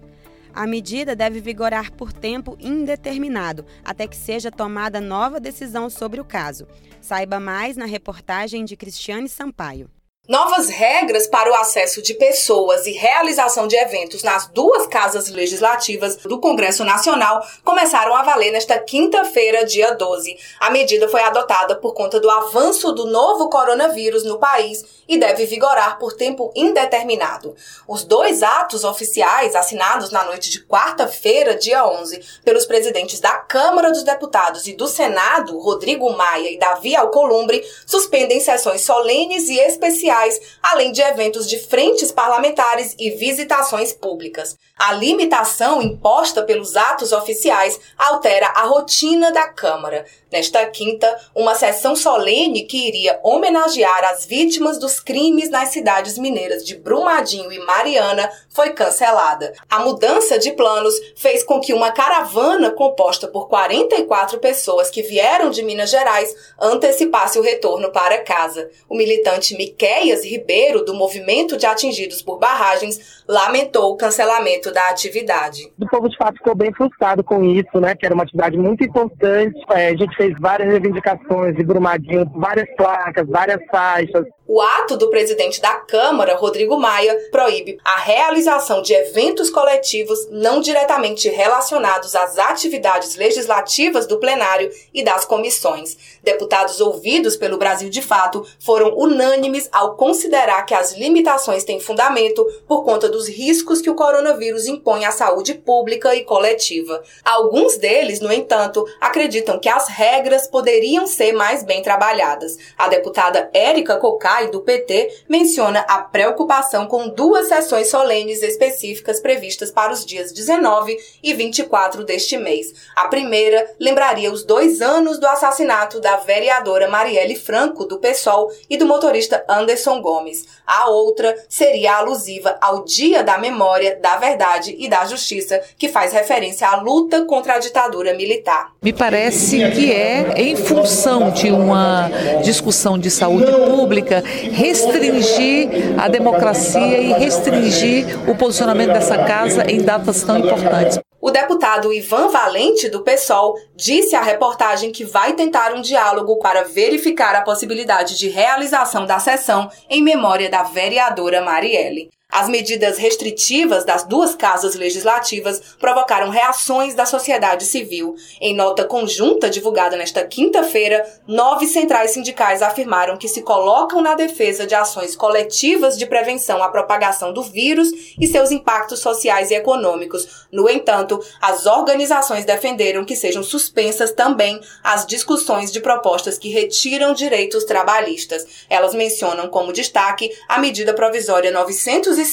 A 0.55 0.69
medida 0.69 1.17
deve 1.17 1.41
vigorar 1.41 1.91
por 1.91 2.13
tempo 2.13 2.57
indeterminado, 2.61 3.65
até 3.85 4.07
que 4.07 4.17
seja 4.17 4.53
tomada 4.53 5.01
nova 5.01 5.41
decisão 5.41 5.91
sobre 5.91 6.21
o 6.21 6.25
caso. 6.25 6.69
Saiba 7.01 7.41
mais 7.41 7.77
na 7.77 7.87
reportagem 7.87 8.65
de 8.65 8.77
Cristiane 8.77 9.29
Sampaio. 9.29 9.91
Novas 10.27 10.71
regras 10.71 11.27
para 11.27 11.51
o 11.51 11.55
acesso 11.55 12.01
de 12.01 12.15
pessoas 12.15 12.87
e 12.87 12.93
realização 12.93 13.67
de 13.67 13.77
eventos 13.77 14.23
nas 14.23 14.47
duas 14.47 14.87
casas 14.87 15.29
legislativas 15.29 16.17
do 16.17 16.41
Congresso 16.41 16.83
Nacional 16.83 17.47
começaram 17.63 18.17
a 18.17 18.23
valer 18.23 18.51
nesta 18.51 18.79
quinta-feira, 18.79 19.67
dia 19.67 19.91
12. 19.95 20.35
A 20.61 20.71
medida 20.71 21.11
foi 21.11 21.21
adotada 21.21 21.77
por 21.77 21.93
conta 21.93 22.19
do 22.19 22.31
avanço 22.31 22.91
do 22.93 23.05
novo 23.05 23.51
coronavírus 23.51 24.25
no 24.25 24.39
país 24.39 24.83
e 25.07 25.19
deve 25.19 25.45
vigorar 25.45 25.99
por 25.99 26.15
tempo 26.15 26.51
indeterminado. 26.57 27.55
Os 27.87 28.03
dois 28.03 28.43
atos 28.43 28.83
oficiais 28.83 29.55
assinados 29.55 30.11
na 30.11 30.25
noite 30.25 30.49
de 30.49 30.65
quarta-feira, 30.65 31.55
dia 31.55 31.87
11, 31.87 32.41
pelos 32.43 32.65
presidentes 32.65 33.21
da 33.21 33.33
Câmara 33.41 33.91
dos 33.91 34.03
Deputados 34.03 34.67
e 34.67 34.73
do 34.73 34.89
Senado, 34.89 35.59
Rodrigo 35.59 36.11
Maia 36.17 36.51
e 36.51 36.59
Davi 36.59 36.97
Alcolumbre, 36.97 37.63
suspendem 37.85 38.41
sessões 38.41 38.81
solenes 38.81 39.51
e 39.51 39.59
especiais 39.59 40.14
sociais, 40.15 40.41
além 40.63 40.93
de 40.93 41.03
eventos 41.03 41.49
de 41.49 41.59
frentes 41.59 42.13
parlamentares 42.13 42.95
e 42.99 43.11
visitações 43.11 43.93
públicas. 43.93 44.57
A 44.79 44.93
limitação 44.93 45.83
imposta 45.83 46.43
pelos 46.43 46.77
atos 46.77 47.13
oficiais 47.13 47.79
altera 47.99 48.47
a 48.49 48.63
rotina 48.63 49.33
da 49.33 49.49
Câmara. 49.49 50.05
Nesta 50.31 50.67
quinta, 50.67 51.17
uma 51.35 51.55
sessão 51.55 51.95
solene 51.95 52.65
que 52.65 52.89
iria 52.89 53.21
homenagear 53.23 54.05
as 54.05 54.27
vítimas 54.27 54.79
dos 54.79 54.99
crimes 54.99 55.49
nas 55.49 55.69
cidades 55.69 56.19
mineiras 56.19 56.65
de 56.65 56.75
Brumadinho 56.75 57.53
e 57.53 57.59
Mariana 57.61 58.29
foi 58.51 58.71
cancelada. 58.71 59.53
A 59.71 59.81
mudança 59.81 60.39
de 60.39 60.51
planos 60.53 60.95
fez 61.15 61.45
com 61.45 61.61
que 61.61 61.73
uma 61.73 61.93
caravana 61.93 62.73
composta 62.73 63.29
por 63.29 63.49
44 63.49 64.39
pessoas 64.41 64.91
que 64.91 65.03
vieram 65.03 65.51
de 65.51 65.63
Minas 65.63 65.91
Gerais 65.91 66.35
antecipasse 66.61 67.39
o 67.39 67.43
retorno 67.43 67.93
para 67.93 68.23
casa. 68.23 68.69
O 68.89 68.97
militante 68.97 69.57
Miquel 69.57 70.04
Enéas 70.05 70.25
Ribeiro, 70.25 70.85
do 70.85 70.95
Movimento 70.95 71.57
de 71.57 71.65
Atingidos 71.65 72.21
por 72.21 72.39
Barragens, 72.39 73.25
lamentou 73.27 73.93
o 73.93 73.97
cancelamento 73.97 74.71
da 74.71 74.91
atividade. 74.91 75.73
O 75.81 75.89
povo 75.89 76.09
de 76.09 76.17
fato 76.17 76.37
ficou 76.37 76.55
bem 76.55 76.73
frustrado 76.73 77.25
com 77.25 77.43
isso, 77.43 77.81
né? 77.81 77.95
Que 77.95 78.05
era 78.05 78.15
uma 78.15 78.25
atividade 78.25 78.57
muito 78.57 78.85
importante. 78.85 79.59
É, 79.71 79.89
a 79.89 79.97
gente 79.97 80.15
fez 80.17 80.35
várias 80.39 80.71
reivindicações 80.71 81.57
de 81.57 81.65
Brumadinho, 81.65 82.31
várias 82.35 82.69
placas, 82.77 83.27
várias 83.27 83.65
faixas. 83.71 84.27
O 84.47 84.61
ato 84.61 84.99
do 84.99 85.09
presidente 85.09 85.59
da 85.59 85.75
Câmara, 85.77 86.37
Rodrigo 86.37 86.77
Maia, 86.77 87.19
proíbe 87.31 87.79
a 87.83 87.97
realização 87.97 88.83
de 88.83 88.93
eventos 88.93 89.49
coletivos 89.49 90.29
não 90.31 90.61
diretamente 90.61 91.31
relacionados 91.31 92.15
às 92.15 92.39
atividades 92.39 93.17
legislativas 93.17 94.07
do 94.07 94.19
plenário 94.19 94.71
e 94.93 95.03
das 95.03 95.25
comissões. 95.25 95.97
Deputados 96.23 96.79
ouvidos 96.79 97.39
pelo 97.39 97.57
Brasil 97.57 97.89
de 97.89 98.03
Fato 98.03 98.47
foram 98.59 98.95
unânimes 98.99 99.67
ao 99.73 99.97
considerar 99.97 100.67
que 100.67 100.75
as 100.75 100.93
limitações 100.93 101.65
têm 101.65 101.81
fundamento 101.81 102.45
por 102.69 102.85
conta 102.85 103.09
dos 103.09 103.27
riscos 103.27 103.81
que 103.81 103.89
o 103.89 103.95
coronavírus 103.95 104.67
impõe 104.67 105.07
à 105.07 105.11
saúde 105.11 105.55
pública 105.55 106.15
e 106.15 106.23
coletiva. 106.23 107.03
Alguns 107.25 107.79
deles, 107.79 108.21
no 108.21 108.31
entanto, 108.31 108.85
acreditam 109.01 109.59
que 109.59 109.71
as 109.71 109.89
regras 109.89 110.47
poderiam 110.47 111.07
ser 111.07 111.33
mais 111.33 111.63
bem 111.63 111.81
trabalhadas. 111.81 112.59
A 112.77 112.89
deputada 112.89 113.49
Érica 113.55 113.97
Cocá 113.97 114.34
e 114.43 114.49
do 114.51 114.61
PT, 114.61 115.25
menciona 115.29 115.81
a 115.89 115.99
preocupação 115.99 116.87
com 116.87 117.09
duas 117.09 117.49
sessões 117.49 117.89
solenes 117.89 118.43
específicas 118.43 119.21
previstas 119.21 119.71
para 119.71 119.93
os 119.93 120.05
dias 120.05 120.33
19 120.33 120.97
e 121.23 121.35
24 121.35 122.05
deste 122.05 122.37
mês. 122.37 122.73
A 122.97 123.09
primeira 123.09 123.67
lembraria 123.79 124.33
os 124.33 124.45
dois 124.45 124.81
anos 124.81 125.19
do 125.19 125.27
assassinato 125.27 126.01
da 126.01 126.17
vereadora 126.17 126.89
Marielle 126.89 127.37
Franco, 127.37 127.85
do 127.85 127.99
PSOL, 127.99 128.51
e 128.69 128.77
do 128.77 128.87
motorista 128.87 129.45
Anderson 129.49 130.01
Gomes. 130.01 130.45
A 130.67 130.89
outra 130.89 131.35
seria 131.49 131.97
alusiva 131.97 132.57
ao 132.61 132.85
Dia 132.85 133.23
da 133.23 133.39
Memória, 133.39 133.99
da 134.01 134.17
Verdade 134.17 134.75
e 134.79 134.89
da 134.89 135.05
Justiça, 135.05 135.61
que 135.79 135.89
faz 135.89 136.13
referência 136.13 136.67
à 136.69 136.77
luta 136.77 137.25
contra 137.25 137.55
a 137.55 137.59
ditadura 137.59 138.15
militar. 138.15 138.73
Me 138.83 138.93
parece 138.93 139.59
que 139.71 139.93
é 139.93 140.35
em 140.37 140.57
função 140.57 141.31
de 141.31 141.51
uma 141.51 142.11
discussão 142.43 142.99
de 142.99 143.11
saúde 143.11 143.53
pública 143.53 144.24
restringir 144.25 145.69
a 145.99 146.09
democracia 146.09 146.99
e 146.99 147.13
restringir 147.13 148.19
o 148.29 148.35
posicionamento 148.35 148.93
dessa 148.93 149.19
casa 149.19 149.71
em 149.71 149.83
datas 149.83 150.23
tão 150.23 150.39
importantes. 150.39 150.99
O 151.21 151.31
deputado 151.31 151.91
Ivan 151.91 152.29
Valente, 152.29 152.91
do 152.91 153.03
PSOL, 153.03 153.55
disse 153.75 154.15
à 154.15 154.21
reportagem 154.21 154.93
que 154.93 155.05
vai 155.05 155.33
tentar 155.33 155.73
um 155.73 155.81
diálogo 155.81 156.39
para 156.39 156.65
verificar 156.65 157.35
a 157.35 157.41
possibilidade 157.41 158.19
de 158.19 158.29
realização 158.29 159.07
da 159.07 159.19
sessão 159.19 159.71
em 159.89 160.03
memória 160.03 160.51
da 160.51 160.63
vereadora 160.63 161.41
Marielle. 161.41 162.11
As 162.35 162.49
medidas 162.49 162.99
restritivas 162.99 163.85
das 163.85 164.03
duas 164.03 164.35
casas 164.35 164.75
legislativas 164.75 165.63
provocaram 165.79 166.31
reações 166.31 166.93
da 166.93 167.07
sociedade 167.07 167.65
civil. 167.65 168.17
Em 168.41 168.53
nota 168.53 168.85
conjunta 168.85 169.49
divulgada 169.49 169.97
nesta 169.97 170.25
quinta-feira, 170.25 171.07
nove 171.29 171.69
centrais 171.69 172.11
sindicais 172.11 172.61
afirmaram 172.61 173.17
que 173.17 173.29
se 173.29 173.43
colocam 173.43 174.03
na 174.03 174.17
defesa 174.17 174.67
de 174.67 174.75
ações 174.75 175.15
coletivas 175.15 175.97
de 175.97 176.07
prevenção 176.07 176.61
à 176.61 176.69
propagação 176.69 177.33
do 177.33 177.41
vírus 177.41 177.91
e 178.19 178.27
seus 178.27 178.51
impactos 178.51 178.99
sociais 178.99 179.53
e 179.53 179.55
econômicos. 179.55 180.49
No 180.51 180.69
entanto, 180.69 181.25
as 181.41 181.67
organizações 181.67 182.45
defenderam 182.45 183.05
que 183.05 183.15
sejam 183.15 183.45
suspensas 183.45 184.11
também 184.11 184.61
as 184.83 185.07
discussões 185.07 185.71
de 185.71 185.79
propostas 185.79 186.37
que 186.37 186.49
retiram 186.49 187.15
direitos 187.15 187.63
trabalhistas. 187.63 188.45
Elas 188.69 188.93
mencionam 188.93 189.47
como 189.47 189.73
destaque 189.73 190.33
a 190.49 190.59
medida 190.59 190.93
provisória 190.93 191.53
900 191.53 192.24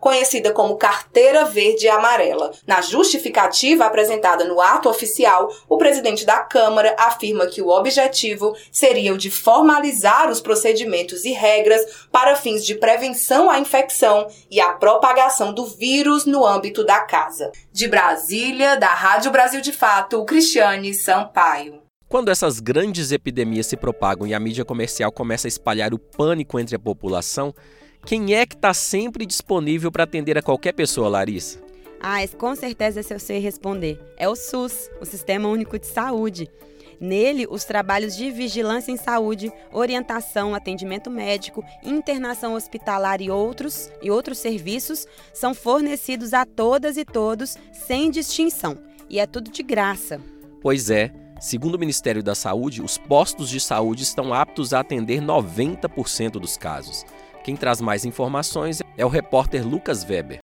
conhecida 0.00 0.52
como 0.52 0.76
Carteira 0.76 1.44
Verde 1.44 1.86
e 1.86 1.88
Amarela. 1.88 2.52
Na 2.66 2.80
justificativa 2.80 3.84
apresentada 3.84 4.44
no 4.44 4.60
ato 4.60 4.88
oficial, 4.88 5.50
o 5.68 5.76
presidente 5.76 6.24
da 6.24 6.38
Câmara 6.38 6.94
afirma 6.98 7.46
que 7.46 7.62
o 7.62 7.68
objetivo 7.68 8.56
seria 8.70 9.12
o 9.12 9.18
de 9.18 9.30
formalizar 9.30 10.30
os 10.30 10.40
procedimentos 10.40 11.24
e 11.24 11.32
regras 11.32 12.06
para 12.10 12.36
fins 12.36 12.64
de 12.64 12.74
prevenção 12.74 13.50
à 13.50 13.58
infecção 13.58 14.26
e 14.50 14.60
à 14.60 14.72
propagação 14.72 15.52
do 15.52 15.66
vírus 15.66 16.24
no 16.24 16.44
âmbito 16.44 16.84
da 16.84 17.00
casa. 17.00 17.50
De 17.72 17.88
Brasília, 17.88 18.76
da 18.76 18.88
Rádio 18.88 19.30
Brasil 19.30 19.60
de 19.60 19.72
Fato, 19.72 20.24
Cristiane 20.24 20.94
Sampaio. 20.94 21.86
Quando 22.08 22.30
essas 22.30 22.60
grandes 22.60 23.10
epidemias 23.10 23.66
se 23.66 23.76
propagam 23.76 24.28
e 24.28 24.32
a 24.32 24.38
mídia 24.38 24.64
comercial 24.64 25.10
começa 25.10 25.46
a 25.46 25.50
espalhar 25.50 25.92
o 25.92 25.98
pânico 25.98 26.58
entre 26.58 26.76
a 26.76 26.78
população, 26.78 27.52
quem 28.06 28.34
é 28.34 28.46
que 28.46 28.54
está 28.54 28.72
sempre 28.72 29.26
disponível 29.26 29.90
para 29.90 30.04
atender 30.04 30.38
a 30.38 30.42
qualquer 30.42 30.72
pessoa, 30.72 31.08
Larissa? 31.08 31.58
Ah, 32.00 32.18
com 32.38 32.54
certeza 32.54 33.02
se 33.02 33.12
eu 33.12 33.18
sei 33.18 33.40
responder. 33.40 34.00
É 34.16 34.28
o 34.28 34.36
SUS, 34.36 34.88
o 35.00 35.04
Sistema 35.04 35.48
Único 35.48 35.76
de 35.76 35.86
Saúde. 35.86 36.48
Nele, 37.00 37.48
os 37.50 37.64
trabalhos 37.64 38.16
de 38.16 38.30
vigilância 38.30 38.92
em 38.92 38.96
saúde, 38.96 39.52
orientação, 39.72 40.54
atendimento 40.54 41.10
médico, 41.10 41.64
internação 41.82 42.54
hospitalar 42.54 43.20
e 43.20 43.28
outros, 43.28 43.90
e 44.00 44.08
outros 44.08 44.38
serviços 44.38 45.04
são 45.34 45.52
fornecidos 45.52 46.32
a 46.32 46.46
todas 46.46 46.96
e 46.96 47.04
todos 47.04 47.58
sem 47.72 48.08
distinção. 48.08 48.78
E 49.10 49.18
é 49.18 49.26
tudo 49.26 49.50
de 49.50 49.64
graça. 49.64 50.20
Pois 50.62 50.90
é. 50.90 51.12
Segundo 51.38 51.74
o 51.74 51.78
Ministério 51.78 52.22
da 52.22 52.34
Saúde, 52.34 52.80
os 52.80 52.96
postos 52.96 53.50
de 53.50 53.60
saúde 53.60 54.04
estão 54.04 54.32
aptos 54.32 54.72
a 54.72 54.80
atender 54.80 55.20
90% 55.20 56.32
dos 56.32 56.56
casos. 56.56 57.04
Quem 57.46 57.54
traz 57.54 57.80
mais 57.80 58.04
informações 58.04 58.82
é 58.98 59.06
o 59.06 59.08
repórter 59.08 59.64
Lucas 59.64 60.02
Weber. 60.02 60.38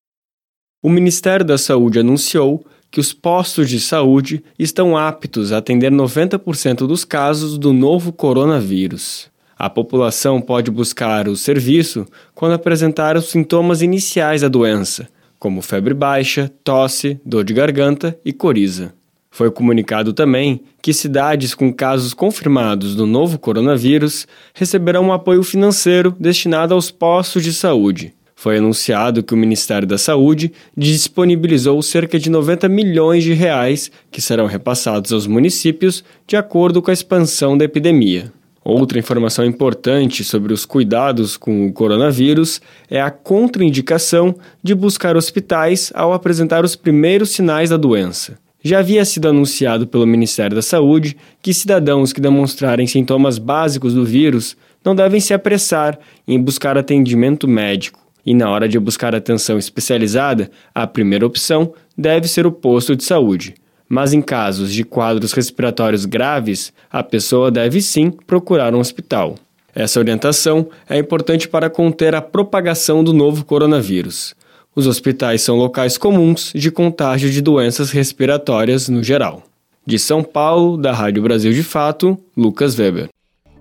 O 0.80 0.88
Ministério 0.88 1.44
da 1.44 1.58
Saúde 1.58 1.98
anunciou 1.98 2.64
que 2.92 3.00
os 3.00 3.12
postos 3.12 3.68
de 3.68 3.80
saúde 3.80 4.44
estão 4.56 4.96
aptos 4.96 5.50
a 5.50 5.58
atender 5.58 5.90
90% 5.90 6.86
dos 6.86 7.04
casos 7.04 7.58
do 7.58 7.72
novo 7.72 8.12
coronavírus. 8.12 9.28
A 9.58 9.68
população 9.68 10.40
pode 10.40 10.70
buscar 10.70 11.26
o 11.26 11.34
serviço 11.34 12.06
quando 12.36 12.52
apresentar 12.52 13.16
os 13.16 13.30
sintomas 13.30 13.82
iniciais 13.82 14.42
da 14.42 14.48
doença, 14.48 15.08
como 15.40 15.60
febre 15.60 15.94
baixa, 15.94 16.52
tosse, 16.62 17.20
dor 17.26 17.42
de 17.42 17.52
garganta 17.52 18.16
e 18.24 18.32
coriza. 18.32 18.94
Foi 19.34 19.50
comunicado 19.50 20.12
também 20.12 20.60
que 20.82 20.92
cidades 20.92 21.54
com 21.54 21.72
casos 21.72 22.12
confirmados 22.12 22.94
do 22.94 23.06
novo 23.06 23.38
coronavírus 23.38 24.28
receberão 24.52 25.06
um 25.06 25.12
apoio 25.12 25.42
financeiro 25.42 26.14
destinado 26.20 26.74
aos 26.74 26.90
postos 26.90 27.42
de 27.42 27.50
saúde. 27.50 28.12
Foi 28.36 28.58
anunciado 28.58 29.22
que 29.22 29.32
o 29.32 29.36
Ministério 29.36 29.88
da 29.88 29.96
Saúde 29.96 30.52
disponibilizou 30.76 31.80
cerca 31.80 32.18
de 32.18 32.28
90 32.28 32.68
milhões 32.68 33.24
de 33.24 33.32
reais 33.32 33.90
que 34.10 34.20
serão 34.20 34.44
repassados 34.44 35.14
aos 35.14 35.26
municípios 35.26 36.04
de 36.26 36.36
acordo 36.36 36.82
com 36.82 36.90
a 36.90 36.94
expansão 36.94 37.56
da 37.56 37.64
epidemia. 37.64 38.30
Outra 38.62 38.98
informação 38.98 39.46
importante 39.46 40.22
sobre 40.22 40.52
os 40.52 40.66
cuidados 40.66 41.38
com 41.38 41.66
o 41.66 41.72
coronavírus 41.72 42.60
é 42.90 43.00
a 43.00 43.10
contraindicação 43.10 44.34
de 44.62 44.74
buscar 44.74 45.16
hospitais 45.16 45.90
ao 45.94 46.12
apresentar 46.12 46.66
os 46.66 46.76
primeiros 46.76 47.30
sinais 47.30 47.70
da 47.70 47.78
doença. 47.78 48.41
Já 48.64 48.78
havia 48.78 49.04
sido 49.04 49.28
anunciado 49.28 49.88
pelo 49.88 50.06
Ministério 50.06 50.54
da 50.54 50.62
Saúde 50.62 51.16
que 51.42 51.52
cidadãos 51.52 52.12
que 52.12 52.20
demonstrarem 52.20 52.86
sintomas 52.86 53.36
básicos 53.36 53.92
do 53.92 54.04
vírus 54.04 54.56
não 54.84 54.94
devem 54.94 55.20
se 55.20 55.34
apressar 55.34 55.98
em 56.26 56.40
buscar 56.40 56.78
atendimento 56.78 57.48
médico. 57.48 58.00
E 58.24 58.32
na 58.32 58.48
hora 58.48 58.68
de 58.68 58.78
buscar 58.78 59.16
atenção 59.16 59.58
especializada, 59.58 60.48
a 60.72 60.86
primeira 60.86 61.26
opção 61.26 61.72
deve 61.98 62.28
ser 62.28 62.46
o 62.46 62.52
posto 62.52 62.94
de 62.94 63.02
saúde. 63.02 63.54
Mas 63.88 64.12
em 64.12 64.22
casos 64.22 64.72
de 64.72 64.84
quadros 64.84 65.32
respiratórios 65.32 66.04
graves, 66.04 66.72
a 66.90 67.02
pessoa 67.02 67.50
deve 67.50 67.82
sim 67.82 68.10
procurar 68.10 68.74
um 68.74 68.78
hospital. 68.78 69.34
Essa 69.74 69.98
orientação 69.98 70.68
é 70.88 70.98
importante 70.98 71.48
para 71.48 71.68
conter 71.68 72.14
a 72.14 72.22
propagação 72.22 73.02
do 73.02 73.12
novo 73.12 73.44
coronavírus. 73.44 74.34
Os 74.74 74.86
hospitais 74.86 75.42
são 75.42 75.54
locais 75.56 75.98
comuns 75.98 76.50
de 76.54 76.70
contágio 76.70 77.30
de 77.30 77.42
doenças 77.42 77.90
respiratórias 77.90 78.88
no 78.88 79.02
geral. 79.02 79.42
De 79.84 79.98
São 79.98 80.24
Paulo, 80.24 80.78
da 80.78 80.94
Rádio 80.94 81.22
Brasil 81.22 81.52
de 81.52 81.62
Fato, 81.62 82.18
Lucas 82.34 82.78
Weber. 82.78 83.10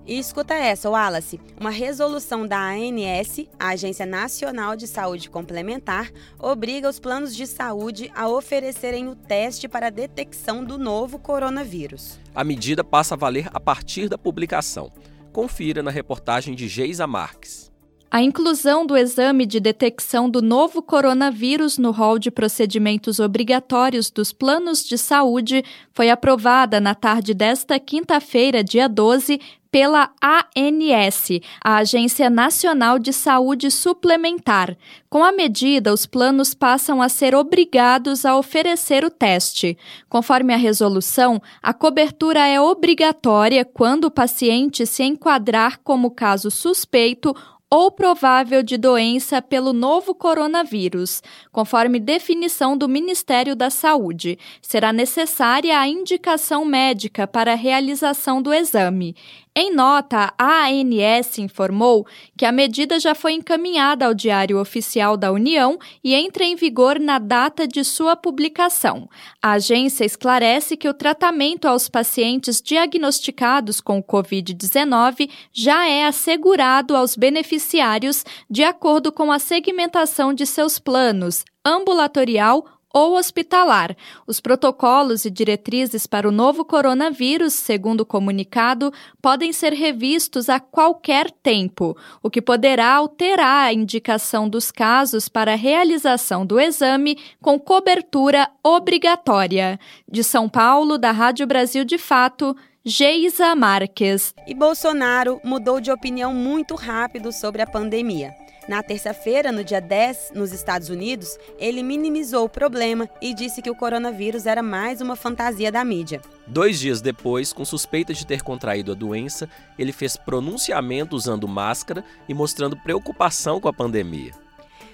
E 0.06 0.18
escuta 0.18 0.54
essa, 0.54 0.88
Wallace. 0.88 1.38
Uma 1.60 1.68
resolução 1.68 2.46
da 2.46 2.70
ANS, 2.70 3.46
a 3.60 3.68
Agência 3.68 4.06
Nacional 4.06 4.74
de 4.74 4.86
Saúde 4.86 5.28
Complementar, 5.28 6.10
obriga 6.38 6.88
os 6.88 6.98
planos 6.98 7.36
de 7.36 7.46
saúde 7.46 8.10
a 8.14 8.26
oferecerem 8.26 9.06
o 9.06 9.14
teste 9.14 9.68
para 9.68 9.88
a 9.88 9.90
detecção 9.90 10.64
do 10.64 10.78
novo 10.78 11.18
coronavírus. 11.18 12.18
A 12.34 12.42
medida 12.42 12.82
passa 12.82 13.14
a 13.14 13.18
valer 13.18 13.50
a 13.52 13.60
partir 13.60 14.08
da 14.08 14.16
publicação. 14.16 14.90
Confira 15.30 15.82
na 15.82 15.90
reportagem 15.90 16.54
de 16.54 16.68
Geisa 16.68 17.06
Marques. 17.06 17.71
A 18.14 18.20
inclusão 18.20 18.84
do 18.84 18.94
exame 18.94 19.46
de 19.46 19.58
detecção 19.58 20.28
do 20.28 20.42
novo 20.42 20.82
coronavírus 20.82 21.78
no 21.78 21.90
rol 21.90 22.18
de 22.18 22.30
procedimentos 22.30 23.18
obrigatórios 23.18 24.10
dos 24.10 24.34
planos 24.34 24.84
de 24.84 24.98
saúde 24.98 25.64
foi 25.94 26.10
aprovada 26.10 26.78
na 26.78 26.94
tarde 26.94 27.32
desta 27.32 27.80
quinta-feira, 27.80 28.62
dia 28.62 28.86
12, 28.86 29.40
pela 29.70 30.10
ANS, 30.22 31.40
a 31.64 31.76
Agência 31.76 32.28
Nacional 32.28 32.98
de 32.98 33.14
Saúde 33.14 33.70
Suplementar. 33.70 34.76
Com 35.08 35.24
a 35.24 35.32
medida, 35.32 35.90
os 35.90 36.04
planos 36.04 36.52
passam 36.52 37.00
a 37.00 37.08
ser 37.08 37.34
obrigados 37.34 38.26
a 38.26 38.36
oferecer 38.36 39.06
o 39.06 39.10
teste. 39.10 39.78
Conforme 40.10 40.52
a 40.52 40.58
resolução, 40.58 41.40
a 41.62 41.72
cobertura 41.72 42.46
é 42.46 42.60
obrigatória 42.60 43.64
quando 43.64 44.04
o 44.04 44.10
paciente 44.10 44.84
se 44.84 45.02
enquadrar 45.02 45.80
como 45.82 46.10
caso 46.10 46.50
suspeito 46.50 47.34
ou 47.74 47.90
provável 47.90 48.62
de 48.62 48.76
doença 48.76 49.40
pelo 49.40 49.72
novo 49.72 50.14
coronavírus, 50.14 51.22
conforme 51.50 51.98
definição 51.98 52.76
do 52.76 52.86
Ministério 52.86 53.56
da 53.56 53.70
Saúde. 53.70 54.38
Será 54.60 54.92
necessária 54.92 55.80
a 55.80 55.88
indicação 55.88 56.66
médica 56.66 57.26
para 57.26 57.52
a 57.52 57.56
realização 57.56 58.42
do 58.42 58.52
exame. 58.52 59.16
Em 59.54 59.70
nota, 59.70 60.32
a 60.38 60.68
ANS 60.68 61.36
informou 61.36 62.06
que 62.38 62.46
a 62.46 62.50
medida 62.50 62.98
já 62.98 63.14
foi 63.14 63.34
encaminhada 63.34 64.06
ao 64.06 64.14
Diário 64.14 64.58
Oficial 64.58 65.14
da 65.14 65.30
União 65.30 65.78
e 66.02 66.14
entra 66.14 66.42
em 66.42 66.56
vigor 66.56 66.98
na 66.98 67.18
data 67.18 67.68
de 67.68 67.84
sua 67.84 68.16
publicação. 68.16 69.06
A 69.42 69.52
agência 69.52 70.06
esclarece 70.06 70.74
que 70.74 70.88
o 70.88 70.94
tratamento 70.94 71.66
aos 71.66 71.86
pacientes 71.86 72.62
diagnosticados 72.62 73.78
com 73.78 74.02
Covid-19 74.02 75.28
já 75.52 75.86
é 75.86 76.06
assegurado 76.06 76.96
aos 76.96 77.14
beneficiários 77.14 78.24
de 78.48 78.64
acordo 78.64 79.12
com 79.12 79.30
a 79.30 79.38
segmentação 79.38 80.32
de 80.32 80.46
seus 80.46 80.78
planos 80.78 81.44
ambulatorial 81.62 82.64
ou 82.92 83.16
hospitalar. 83.16 83.96
Os 84.26 84.40
protocolos 84.40 85.24
e 85.24 85.30
diretrizes 85.30 86.06
para 86.06 86.28
o 86.28 86.32
novo 86.32 86.64
coronavírus, 86.64 87.54
segundo 87.54 88.02
o 88.02 88.06
comunicado, 88.06 88.92
podem 89.20 89.52
ser 89.52 89.72
revistos 89.72 90.48
a 90.48 90.60
qualquer 90.60 91.30
tempo, 91.30 91.96
o 92.22 92.30
que 92.30 92.42
poderá 92.42 92.94
alterar 92.94 93.68
a 93.68 93.72
indicação 93.72 94.48
dos 94.48 94.70
casos 94.70 95.28
para 95.28 95.52
a 95.52 95.56
realização 95.56 96.44
do 96.44 96.60
exame 96.60 97.18
com 97.40 97.58
cobertura 97.58 98.50
obrigatória. 98.62 99.78
De 100.10 100.22
São 100.22 100.48
Paulo, 100.48 100.98
da 100.98 101.10
Rádio 101.10 101.46
Brasil 101.46 101.84
de 101.84 101.98
Fato, 101.98 102.56
Geisa 102.84 103.54
Marques. 103.54 104.34
E 104.46 104.54
Bolsonaro 104.54 105.40
mudou 105.44 105.80
de 105.80 105.90
opinião 105.92 106.34
muito 106.34 106.74
rápido 106.74 107.30
sobre 107.32 107.62
a 107.62 107.66
pandemia. 107.66 108.41
Na 108.68 108.80
terça-feira, 108.80 109.50
no 109.50 109.64
dia 109.64 109.80
10, 109.80 110.32
nos 110.34 110.52
Estados 110.52 110.88
Unidos, 110.88 111.36
ele 111.58 111.82
minimizou 111.82 112.44
o 112.44 112.48
problema 112.48 113.08
e 113.20 113.34
disse 113.34 113.60
que 113.60 113.70
o 113.70 113.74
coronavírus 113.74 114.46
era 114.46 114.62
mais 114.62 115.00
uma 115.00 115.16
fantasia 115.16 115.72
da 115.72 115.84
mídia. 115.84 116.20
Dois 116.46 116.78
dias 116.78 117.00
depois, 117.00 117.52
com 117.52 117.64
suspeita 117.64 118.14
de 118.14 118.24
ter 118.24 118.42
contraído 118.42 118.92
a 118.92 118.94
doença, 118.94 119.48
ele 119.76 119.92
fez 119.92 120.16
pronunciamento 120.16 121.16
usando 121.16 121.48
máscara 121.48 122.04
e 122.28 122.34
mostrando 122.34 122.76
preocupação 122.76 123.60
com 123.60 123.68
a 123.68 123.72
pandemia. 123.72 124.32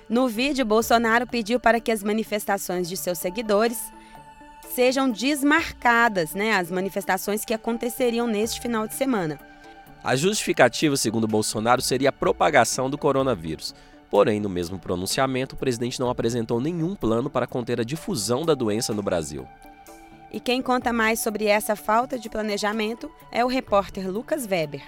No 0.08 0.28
vídeo, 0.28 0.64
Bolsonaro 0.64 1.26
pediu 1.26 1.60
para 1.60 1.78
que 1.78 1.92
as 1.92 2.02
manifestações 2.02 2.88
de 2.88 2.96
seus 2.96 3.18
seguidores 3.18 3.78
sejam 4.74 5.10
desmarcadas, 5.10 6.32
né, 6.34 6.52
as 6.52 6.70
manifestações 6.70 7.44
que 7.44 7.52
aconteceriam 7.52 8.26
neste 8.26 8.60
final 8.60 8.88
de 8.88 8.94
semana. 8.94 9.38
A 10.08 10.16
justificativa, 10.16 10.96
segundo 10.96 11.28
Bolsonaro, 11.28 11.82
seria 11.82 12.08
a 12.08 12.12
propagação 12.12 12.88
do 12.88 12.96
coronavírus. 12.96 13.74
Porém, 14.10 14.40
no 14.40 14.48
mesmo 14.48 14.78
pronunciamento, 14.78 15.54
o 15.54 15.58
presidente 15.58 16.00
não 16.00 16.08
apresentou 16.08 16.62
nenhum 16.62 16.94
plano 16.94 17.28
para 17.28 17.46
conter 17.46 17.78
a 17.78 17.84
difusão 17.84 18.42
da 18.42 18.54
doença 18.54 18.94
no 18.94 19.02
Brasil. 19.02 19.46
E 20.32 20.40
quem 20.40 20.62
conta 20.62 20.94
mais 20.94 21.20
sobre 21.20 21.44
essa 21.44 21.76
falta 21.76 22.18
de 22.18 22.30
planejamento 22.30 23.10
é 23.30 23.44
o 23.44 23.48
repórter 23.48 24.10
Lucas 24.10 24.46
Weber. 24.46 24.80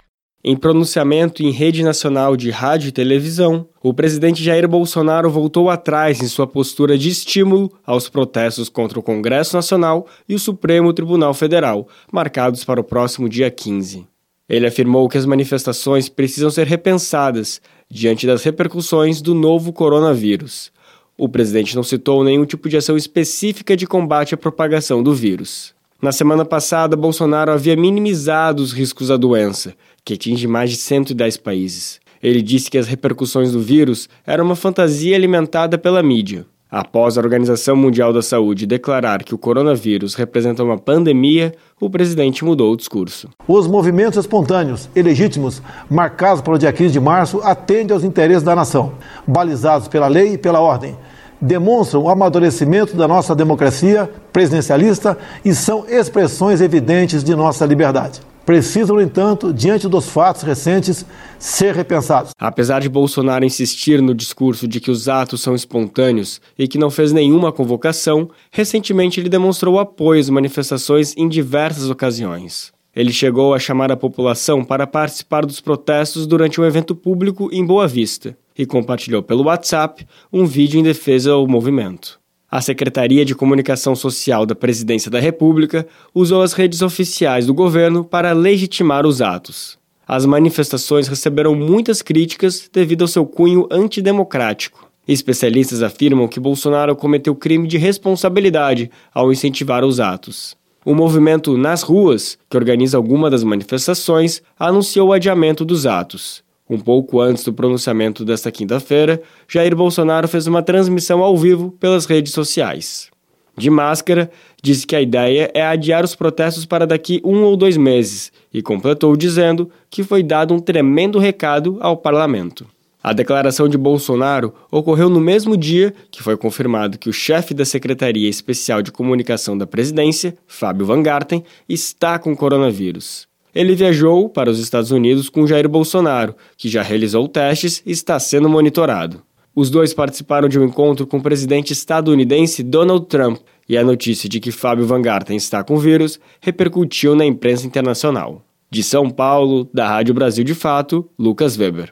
Em 0.43 0.57
pronunciamento 0.57 1.43
em 1.43 1.51
rede 1.51 1.83
nacional 1.83 2.35
de 2.35 2.51
rádio 2.51 2.89
e 2.89 2.93
televisão, 2.93 3.69
o 3.83 3.93
presidente 3.93 4.43
Jair 4.43 4.67
Bolsonaro 4.67 5.29
voltou 5.29 5.69
atrás 5.69 6.23
em 6.23 6.29
sua 6.29 6.47
postura 6.47 6.97
de 6.97 7.11
estímulo 7.11 7.71
aos 7.85 8.09
protestos 8.09 8.71
contra 8.71 8.99
o 8.99 9.03
Congresso 9.03 9.55
Nacional 9.55 10.07
e 10.27 10.35
o 10.35 10.39
Supremo 10.39 10.95
Tribunal 10.95 11.35
Federal, 11.35 11.87
marcados 12.11 12.65
para 12.65 12.81
o 12.81 12.85
próximo 12.85 13.29
dia 13.29 13.51
15. 13.51 14.10
Ele 14.51 14.67
afirmou 14.67 15.09
que 15.09 15.17
as 15.17 15.25
manifestações 15.25 16.09
precisam 16.09 16.51
ser 16.51 16.67
repensadas 16.67 17.63
diante 17.89 18.27
das 18.27 18.43
repercussões 18.43 19.23
do 19.23 19.33
novo 19.33 19.73
coronavírus. 19.73 20.73
O 21.17 21.29
presidente 21.29 21.77
não 21.77 21.85
citou 21.85 22.25
nenhum 22.25 22.45
tipo 22.45 22.69
de 22.69 22.77
ação 22.77 22.97
específica 22.97 23.77
de 23.77 23.87
combate 23.87 24.35
à 24.35 24.37
propagação 24.37 25.05
do 25.05 25.15
vírus. 25.15 25.73
Na 26.03 26.11
semana 26.11 26.45
passada, 26.45 26.97
Bolsonaro 26.97 27.53
havia 27.53 27.77
minimizado 27.77 28.61
os 28.61 28.73
riscos 28.73 29.07
da 29.07 29.17
doença, 29.17 29.73
que 30.05 30.15
atinge 30.15 30.49
mais 30.49 30.71
de 30.71 30.77
110 30.79 31.37
países. 31.37 32.01
Ele 32.21 32.43
disse 32.43 32.69
que 32.69 32.79
as 32.79 32.89
repercussões 32.89 33.53
do 33.53 33.61
vírus 33.61 34.09
eram 34.27 34.45
uma 34.45 34.57
fantasia 34.57 35.15
alimentada 35.15 35.79
pela 35.79 36.03
mídia. 36.03 36.45
Após 36.71 37.19
a 37.19 37.21
Organização 37.21 37.75
Mundial 37.75 38.13
da 38.13 38.23
Saúde 38.23 38.65
declarar 38.65 39.25
que 39.25 39.35
o 39.35 39.39
coronavírus 39.39 40.15
representa 40.15 40.63
uma 40.63 40.79
pandemia, 40.79 41.53
o 41.81 41.91
presidente 41.91 42.45
mudou 42.45 42.73
o 42.73 42.77
discurso. 42.77 43.29
Os 43.49 43.67
movimentos 43.67 44.17
espontâneos 44.21 44.89
e 44.95 45.03
legítimos, 45.03 45.61
marcados 45.91 46.41
para 46.41 46.55
o 46.55 46.59
dia 46.59 46.73
15 46.73 46.93
de 46.93 47.01
março, 47.01 47.41
atendem 47.43 47.93
aos 47.93 48.05
interesses 48.05 48.45
da 48.45 48.55
nação, 48.55 48.93
balizados 49.27 49.89
pela 49.89 50.07
lei 50.07 50.35
e 50.35 50.39
pela 50.39 50.61
ordem. 50.61 50.97
Demonstram 51.41 52.03
o 52.03 52.09
amadurecimento 52.09 52.97
da 52.97 53.09
nossa 53.09 53.35
democracia 53.35 54.09
presidencialista 54.33 55.19
e 55.45 55.53
são 55.53 55.85
expressões 55.89 56.61
evidentes 56.61 57.25
de 57.25 57.35
nossa 57.35 57.67
liberdade 57.67 58.21
precisam, 58.51 58.97
no 58.97 59.03
entanto, 59.03 59.55
diante 59.55 59.87
dos 59.87 60.09
fatos 60.09 60.43
recentes, 60.43 61.07
ser 61.39 61.73
repensados. 61.73 62.33
Apesar 62.37 62.81
de 62.81 62.89
Bolsonaro 62.89 63.45
insistir 63.45 64.03
no 64.03 64.13
discurso 64.13 64.67
de 64.67 64.81
que 64.81 64.91
os 64.91 65.09
atos 65.09 65.41
são 65.41 65.55
espontâneos 65.55 66.41
e 66.59 66.67
que 66.67 66.77
não 66.77 66.91
fez 66.91 67.13
nenhuma 67.13 67.53
convocação, 67.53 68.29
recentemente 68.51 69.21
ele 69.21 69.29
demonstrou 69.29 69.79
apoio 69.79 70.19
às 70.19 70.29
manifestações 70.29 71.15
em 71.17 71.29
diversas 71.29 71.89
ocasiões. 71.89 72.73
Ele 72.93 73.13
chegou 73.13 73.55
a 73.55 73.59
chamar 73.61 73.93
a 73.93 73.97
população 73.97 74.65
para 74.65 74.85
participar 74.85 75.47
dos 75.47 75.61
protestos 75.61 76.27
durante 76.27 76.61
um 76.61 76.65
evento 76.65 76.97
público 76.97 77.51
em 77.53 77.65
Boa 77.65 77.87
Vista 77.87 78.37
e 78.59 78.67
compartilhou 78.67 79.23
pelo 79.23 79.45
WhatsApp 79.45 80.05
um 80.33 80.45
vídeo 80.45 80.81
em 80.81 80.83
defesa 80.83 81.31
ao 81.31 81.47
movimento. 81.47 82.20
A 82.51 82.61
Secretaria 82.61 83.25
de 83.25 83.33
Comunicação 83.33 83.95
Social 83.95 84.45
da 84.45 84.57
Presidência 84.57 85.09
da 85.09 85.21
República 85.21 85.87
usou 86.13 86.43
as 86.43 86.53
redes 86.53 86.83
oficiais 86.83 87.47
do 87.47 87.55
governo 87.55 88.05
para 88.05 88.33
legitimar 88.33 89.07
os 89.07 89.23
atos. 89.23 89.79
As 90.07 90.27
manifestações 90.27 91.07
receberam 91.07 91.55
muitas 91.55 92.03
críticas 92.03 92.69
devido 92.73 93.03
ao 93.03 93.09
seu 93.09 93.25
cunho 93.25 93.69
antidemocrático. 93.71 94.91
Especialistas 95.07 95.81
afirmam 95.81 96.27
que 96.27 96.41
Bolsonaro 96.41 96.97
cometeu 96.97 97.37
crime 97.37 97.69
de 97.69 97.79
responsabilidade 97.79 98.91
ao 99.15 99.31
incentivar 99.31 99.85
os 99.85 100.01
atos. 100.01 100.57
O 100.85 100.93
movimento 100.93 101.57
Nas 101.57 101.83
Ruas, 101.83 102.37
que 102.49 102.57
organiza 102.57 102.97
alguma 102.97 103.31
das 103.31 103.45
manifestações, 103.45 104.43
anunciou 104.59 105.11
o 105.11 105.13
adiamento 105.13 105.65
dos 105.65 105.87
atos. 105.87 106.43
Um 106.71 106.79
pouco 106.79 107.21
antes 107.21 107.43
do 107.43 107.53
pronunciamento 107.53 108.25
desta 108.25 108.53
quinta-feira, 108.53 109.21
Jair 109.49 109.75
Bolsonaro 109.75 110.29
fez 110.29 110.47
uma 110.47 110.63
transmissão 110.63 111.21
ao 111.21 111.37
vivo 111.37 111.73
pelas 111.81 112.07
redes 112.07 112.33
sociais. 112.33 113.11
De 113.59 113.69
máscara, 113.69 114.31
disse 114.63 114.87
que 114.87 114.95
a 114.95 115.03
ideia 115.03 115.51
é 115.53 115.63
adiar 115.63 116.05
os 116.05 116.15
protestos 116.15 116.65
para 116.65 116.87
daqui 116.87 117.21
um 117.25 117.43
ou 117.43 117.57
dois 117.57 117.77
meses 117.77 118.31
e 118.55 118.63
completou 118.63 119.17
dizendo 119.17 119.69
que 119.91 120.05
foi 120.05 120.23
dado 120.23 120.55
um 120.55 120.61
tremendo 120.61 121.19
recado 121.19 121.77
ao 121.81 121.97
parlamento. 121.97 122.65
A 123.03 123.13
declaração 123.13 123.69
de 123.69 123.77
Bolsonaro 123.77 124.55
ocorreu 124.71 125.11
no 125.11 125.21
mesmo 125.21 125.57
dia 125.57 125.93
que 126.09 126.23
foi 126.23 126.37
confirmado 126.37 126.99
que 126.99 127.11
o 127.11 127.13
chefe 127.13 127.53
da 127.53 127.65
Secretaria 127.65 128.29
Especial 128.29 128.81
de 128.81 128.93
Comunicação 128.93 129.59
da 129.59 129.67
Presidência, 129.67 130.37
Fábio 130.47 130.87
Van 130.87 131.03
Garten, 131.03 131.43
está 131.69 132.17
com 132.17 132.37
coronavírus. 132.37 133.30
Ele 133.55 133.75
viajou 133.75 134.29
para 134.29 134.51
os 134.51 134.59
Estados 134.59 134.91
Unidos 134.91 135.29
com 135.29 135.47
Jair 135.47 135.69
Bolsonaro, 135.69 136.35
que 136.57 136.69
já 136.69 136.83
realizou 136.83 137.27
testes 137.29 137.83
e 137.85 137.91
está 137.91 138.19
sendo 138.19 138.49
monitorado. 138.49 139.23
Os 139.55 139.69
dois 139.69 139.93
participaram 139.93 140.49
de 140.49 140.59
um 140.59 140.65
encontro 140.65 141.07
com 141.07 141.19
o 141.19 141.23
presidente 141.23 141.73
estadunidense 141.73 142.63
Donald 142.63 143.07
Trump 143.07 143.41
e 143.69 143.77
a 143.77 143.85
notícia 143.85 144.29
de 144.29 144.41
que 144.41 144.53
Fábio 144.53 144.87
Van 144.87 145.03
Garten 145.03 145.37
está 145.37 145.65
com 145.65 145.77
vírus 145.77 146.21
repercutiu 146.41 147.17
na 147.17 147.25
imprensa 147.25 147.67
internacional. 147.67 148.43
De 148.71 148.83
São 148.83 149.11
Paulo, 149.11 149.69
da 149.75 149.89
Rádio 149.89 150.15
Brasil 150.15 150.45
de 150.45 150.55
Fato, 150.55 151.09
Lucas 151.19 151.59
Weber. 151.59 151.91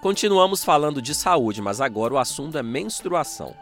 Continuamos 0.00 0.64
falando 0.64 1.02
de 1.02 1.14
saúde, 1.14 1.60
mas 1.60 1.80
agora 1.80 2.14
o 2.14 2.18
assunto 2.18 2.56
é 2.56 2.62
menstruação. 2.62 3.54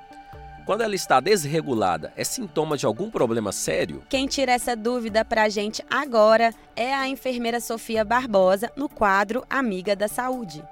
Quando 0.69 0.83
ela 0.83 0.95
está 0.95 1.19
desregulada, 1.19 2.13
é 2.15 2.23
sintoma 2.23 2.77
de 2.77 2.85
algum 2.85 3.11
problema 3.11 3.53
sério? 3.53 4.03
Quem 4.07 4.27
tira 4.27 4.53
essa 4.53 4.77
dúvida 4.77 5.25
para 5.25 5.45
a 5.45 5.49
gente 5.49 5.83
agora 5.91 6.53
é 6.77 6.93
a 6.93 7.09
enfermeira 7.09 7.59
Sofia 7.59 8.05
Barbosa, 8.05 8.71
no 8.77 8.87
quadro 8.87 9.43
Amiga 9.49 9.97
da 9.97 10.09
Saúde. 10.09 10.63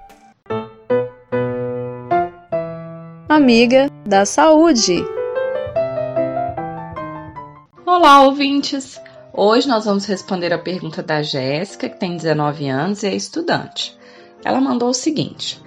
Amiga 3.27 3.89
da 4.05 4.23
Saúde. 4.23 5.03
Olá, 7.83 8.21
ouvintes! 8.21 9.01
Hoje 9.33 9.67
nós 9.67 9.85
vamos 9.85 10.05
responder 10.05 10.53
a 10.53 10.59
pergunta 10.59 11.01
da 11.01 11.23
Jéssica, 11.23 11.89
que 11.89 11.99
tem 11.99 12.15
19 12.15 12.69
anos 12.69 13.01
e 13.01 13.07
é 13.07 13.15
estudante. 13.15 13.97
Ela 14.45 14.61
mandou 14.61 14.89
o 14.89 14.93
seguinte: 14.93 15.59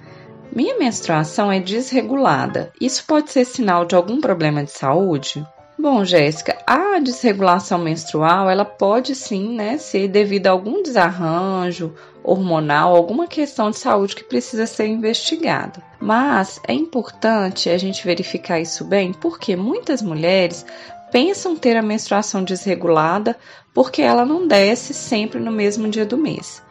Minha 0.53 0.77
menstruação 0.77 1.49
é 1.49 1.59
desregulada. 1.59 2.73
Isso 2.79 3.05
pode 3.07 3.31
ser 3.31 3.45
sinal 3.45 3.85
de 3.85 3.95
algum 3.95 4.19
problema 4.19 4.63
de 4.63 4.71
saúde? 4.71 5.45
Bom, 5.79 6.03
Jéssica, 6.03 6.57
a 6.67 6.99
desregulação 6.99 7.79
menstrual, 7.79 8.49
ela 8.49 8.65
pode 8.65 9.15
sim, 9.15 9.55
né, 9.55 9.77
ser 9.77 10.09
devido 10.09 10.47
a 10.47 10.51
algum 10.51 10.83
desarranjo 10.83 11.95
hormonal, 12.23 12.95
alguma 12.95 13.25
questão 13.25 13.71
de 13.71 13.77
saúde 13.77 14.15
que 14.15 14.23
precisa 14.23 14.67
ser 14.67 14.87
investigada. 14.87 15.81
Mas 15.99 16.59
é 16.67 16.73
importante 16.73 17.69
a 17.69 17.77
gente 17.77 18.05
verificar 18.05 18.59
isso 18.59 18.83
bem, 18.83 19.13
porque 19.13 19.55
muitas 19.55 20.01
mulheres 20.01 20.65
pensam 21.11 21.55
ter 21.55 21.77
a 21.77 21.81
menstruação 21.81 22.43
desregulada 22.43 23.37
porque 23.73 24.01
ela 24.01 24.25
não 24.25 24.47
desce 24.47 24.93
sempre 24.93 25.39
no 25.39 25.51
mesmo 25.51 25.87
dia 25.87 26.05
do 26.05 26.17
mês. 26.17 26.61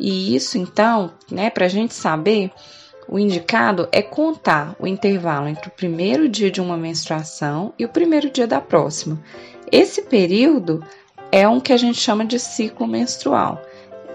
E 0.00 0.34
isso, 0.34 0.56
então, 0.58 1.12
né, 1.30 1.50
para 1.50 1.66
a 1.66 1.68
gente 1.68 1.94
saber, 1.94 2.50
o 3.08 3.18
indicado 3.18 3.88
é 3.90 4.02
contar 4.02 4.76
o 4.78 4.86
intervalo 4.86 5.48
entre 5.48 5.68
o 5.68 5.72
primeiro 5.72 6.28
dia 6.28 6.50
de 6.50 6.60
uma 6.60 6.76
menstruação 6.76 7.72
e 7.78 7.84
o 7.84 7.88
primeiro 7.88 8.28
dia 8.28 8.46
da 8.46 8.60
próxima. 8.60 9.18
Esse 9.72 10.02
período 10.02 10.84
é 11.32 11.48
um 11.48 11.58
que 11.58 11.72
a 11.72 11.76
gente 11.76 11.98
chama 11.98 12.24
de 12.24 12.38
ciclo 12.38 12.86
menstrual. 12.86 13.62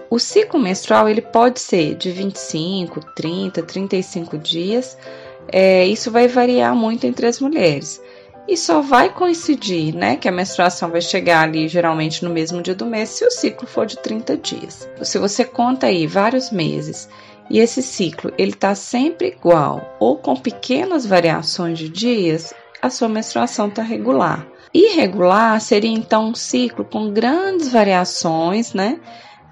O 0.08 0.18
ciclo 0.20 0.60
menstrual 0.60 1.08
ele 1.08 1.20
pode 1.20 1.58
ser 1.58 1.96
de 1.96 2.12
25, 2.12 3.00
30, 3.16 3.62
35 3.64 4.38
dias. 4.38 4.96
É, 5.50 5.84
isso 5.84 6.10
vai 6.10 6.28
variar 6.28 6.74
muito 6.74 7.04
entre 7.04 7.26
as 7.26 7.40
mulheres. 7.40 8.00
E 8.46 8.56
só 8.56 8.80
vai 8.80 9.08
coincidir, 9.08 9.94
né, 9.94 10.16
que 10.16 10.28
a 10.28 10.32
menstruação 10.32 10.90
vai 10.90 11.00
chegar 11.00 11.42
ali 11.42 11.66
geralmente 11.66 12.22
no 12.22 12.30
mesmo 12.30 12.60
dia 12.62 12.74
do 12.74 12.84
mês 12.84 13.08
se 13.08 13.24
o 13.24 13.30
ciclo 13.30 13.66
for 13.66 13.86
de 13.86 13.96
30 13.96 14.36
dias. 14.36 14.88
Se 15.02 15.18
você 15.18 15.44
conta 15.44 15.86
aí 15.86 16.06
vários 16.06 16.50
meses 16.50 17.08
e 17.50 17.58
esse 17.58 17.82
ciclo 17.82 18.32
ele 18.38 18.52
está 18.52 18.74
sempre 18.74 19.28
igual 19.28 19.96
ou 20.00 20.16
com 20.16 20.34
pequenas 20.34 21.04
variações 21.04 21.78
de 21.78 21.88
dias, 21.88 22.54
a 22.80 22.90
sua 22.90 23.08
menstruação 23.08 23.68
está 23.68 23.82
regular. 23.82 24.46
Irregular 24.72 25.60
seria 25.60 25.90
então 25.90 26.30
um 26.30 26.34
ciclo 26.34 26.84
com 26.84 27.10
grandes 27.12 27.70
variações, 27.70 28.74
né? 28.74 28.98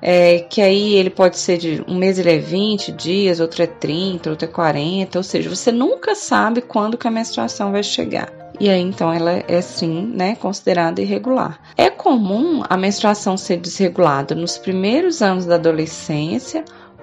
É, 0.04 0.40
que 0.40 0.60
aí 0.60 0.94
ele 0.94 1.10
pode 1.10 1.38
ser 1.38 1.58
de 1.58 1.84
um 1.86 1.94
mês 1.94 2.18
ele 2.18 2.32
é 2.32 2.38
20 2.38 2.90
dias, 2.90 3.38
outro 3.38 3.62
é 3.62 3.68
30, 3.68 4.30
outro 4.30 4.48
é 4.48 4.50
40, 4.50 5.16
ou 5.16 5.22
seja, 5.22 5.48
você 5.48 5.70
nunca 5.70 6.16
sabe 6.16 6.60
quando 6.60 6.98
que 6.98 7.06
a 7.06 7.10
menstruação 7.10 7.70
vai 7.70 7.84
chegar. 7.84 8.28
E 8.58 8.68
aí 8.68 8.80
então 8.80 9.12
ela 9.12 9.44
é 9.46 9.60
sim, 9.60 10.12
né, 10.12 10.34
considerada 10.34 11.00
irregular. 11.00 11.60
É 11.76 11.88
comum 11.88 12.64
a 12.68 12.76
menstruação 12.76 13.36
ser 13.36 13.58
desregulada 13.58 14.34
nos 14.34 14.58
primeiros 14.58 15.22
anos 15.22 15.46
da 15.46 15.54
adolescência 15.54 16.64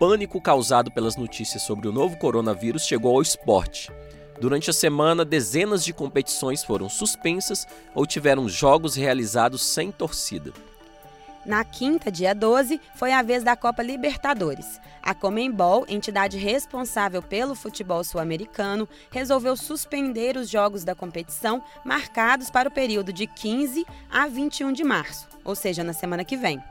Pânico 0.00 0.40
causado 0.40 0.90
pelas 0.90 1.14
notícias 1.14 1.62
sobre 1.62 1.86
o 1.86 1.92
novo 1.92 2.16
coronavírus 2.16 2.86
chegou 2.86 3.16
ao 3.16 3.20
esporte. 3.20 3.92
Durante 4.40 4.70
a 4.70 4.72
semana, 4.72 5.26
dezenas 5.26 5.84
de 5.84 5.92
competições 5.92 6.64
foram 6.64 6.88
suspensas 6.88 7.68
ou 7.94 8.06
tiveram 8.06 8.48
jogos 8.48 8.94
realizados 8.94 9.62
sem 9.62 9.92
torcida. 9.92 10.54
Na 11.44 11.62
quinta, 11.64 12.10
dia 12.10 12.34
12, 12.34 12.80
foi 12.94 13.12
a 13.12 13.20
vez 13.20 13.44
da 13.44 13.54
Copa 13.54 13.82
Libertadores. 13.82 14.80
A 15.02 15.14
Comembol, 15.14 15.84
entidade 15.86 16.38
responsável 16.38 17.22
pelo 17.22 17.54
futebol 17.54 18.02
sul-americano, 18.02 18.88
resolveu 19.10 19.54
suspender 19.54 20.38
os 20.38 20.48
jogos 20.48 20.82
da 20.82 20.94
competição 20.94 21.62
marcados 21.84 22.48
para 22.48 22.70
o 22.70 22.72
período 22.72 23.12
de 23.12 23.26
15 23.26 23.86
a 24.10 24.26
21 24.26 24.72
de 24.72 24.82
março, 24.84 25.28
ou 25.44 25.54
seja, 25.54 25.84
na 25.84 25.92
semana 25.92 26.24
que 26.24 26.38
vem. 26.38 26.62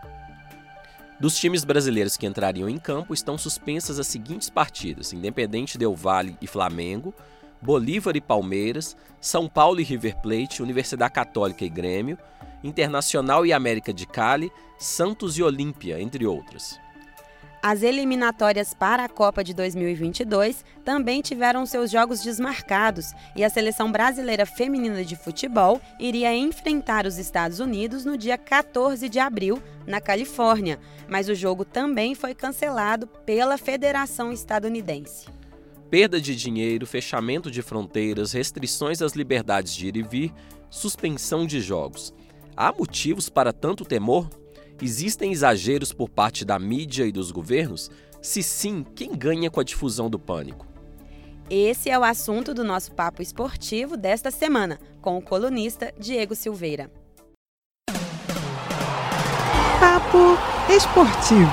Dos 1.20 1.38
times 1.38 1.66
brasileiros 1.66 2.16
que 2.16 2.26
entrariam 2.26 2.70
em 2.70 2.78
campo 2.78 3.14
estão 3.14 3.38
suspensas 3.38 4.00
as 4.00 4.08
seguintes 4.08 4.50
partidas: 4.50 5.12
Independente 5.12 5.78
Del 5.78 5.94
Valle 5.94 6.38
e 6.42 6.48
Flamengo, 6.48 7.14
Bolívar 7.62 8.16
e 8.16 8.22
Palmeiras, 8.22 8.96
São 9.20 9.50
Paulo 9.50 9.82
e 9.82 9.84
River 9.84 10.22
Plate, 10.22 10.64
Universidade 10.64 11.14
Católica 11.14 11.66
e 11.66 11.70
Grêmio, 11.70 12.18
Internacional 12.64 13.46
e 13.46 13.52
América 13.52 13.94
de 13.94 14.08
Cali, 14.08 14.50
Santos 14.78 15.38
e 15.38 15.44
Olímpia, 15.44 16.02
entre 16.02 16.26
outras. 16.26 16.80
As 17.62 17.84
eliminatórias 17.84 18.74
para 18.74 19.04
a 19.04 19.10
Copa 19.10 19.44
de 19.44 19.54
2022 19.54 20.64
também 20.86 21.22
tiveram 21.22 21.66
seus 21.66 21.92
jogos 21.92 22.22
desmarcados 22.22 23.12
e 23.36 23.44
a 23.44 23.50
seleção 23.50 23.92
brasileira 23.92 24.46
feminina 24.46 25.04
de 25.04 25.18
futebol 25.18 25.82
iria 26.00 26.34
enfrentar 26.34 27.06
os 27.06 27.18
Estados 27.18 27.60
Unidos 27.60 28.06
no 28.06 28.18
dia 28.18 28.38
14 28.38 29.10
de 29.10 29.20
abril, 29.20 29.62
na 29.86 30.00
Califórnia, 30.00 30.80
mas 31.10 31.28
o 31.28 31.36
jogo 31.36 31.66
também 31.66 32.16
foi 32.16 32.34
cancelado 32.34 33.08
pela 33.26 33.58
Federação 33.58 34.32
Estadunidense. 34.32 35.28
Perda 35.90 36.22
de 36.22 36.34
dinheiro, 36.38 36.88
fechamento 36.88 37.52
de 37.52 37.62
fronteiras, 37.62 38.32
restrições 38.32 39.02
às 39.02 39.14
liberdades 39.14 39.76
de 39.76 39.88
ir 39.88 39.98
e 39.98 40.02
vir, 40.02 40.34
suspensão 40.70 41.46
de 41.46 41.60
jogos. 41.60 42.14
Há 42.56 42.72
motivos 42.72 43.28
para 43.28 43.52
tanto 43.52 43.84
temor? 43.84 44.30
Existem 44.82 45.34
exageros 45.34 45.92
por 45.92 46.10
parte 46.10 46.46
da 46.46 46.58
mídia 46.58 47.06
e 47.06 47.12
dos 47.12 47.32
governos? 47.32 47.92
Se 48.22 48.42
sim, 48.42 48.86
quem 48.96 49.14
ganha 49.14 49.52
com 49.52 49.60
a 49.60 49.64
difusão 49.64 50.10
do 50.10 50.18
pânico? 50.18 50.66
Esse 51.50 51.90
é 51.90 52.00
o 52.00 52.04
assunto 52.04 52.54
do 52.54 52.64
nosso 52.64 52.94
papo 52.94 53.22
esportivo 53.22 53.98
desta 53.98 54.32
semana, 54.32 54.80
com 55.02 55.18
o 55.18 55.22
colunista 55.22 55.94
Diego 56.00 56.34
Silveira. 56.34 56.90
Papo 59.82 60.38
Esportivo. 60.72 61.50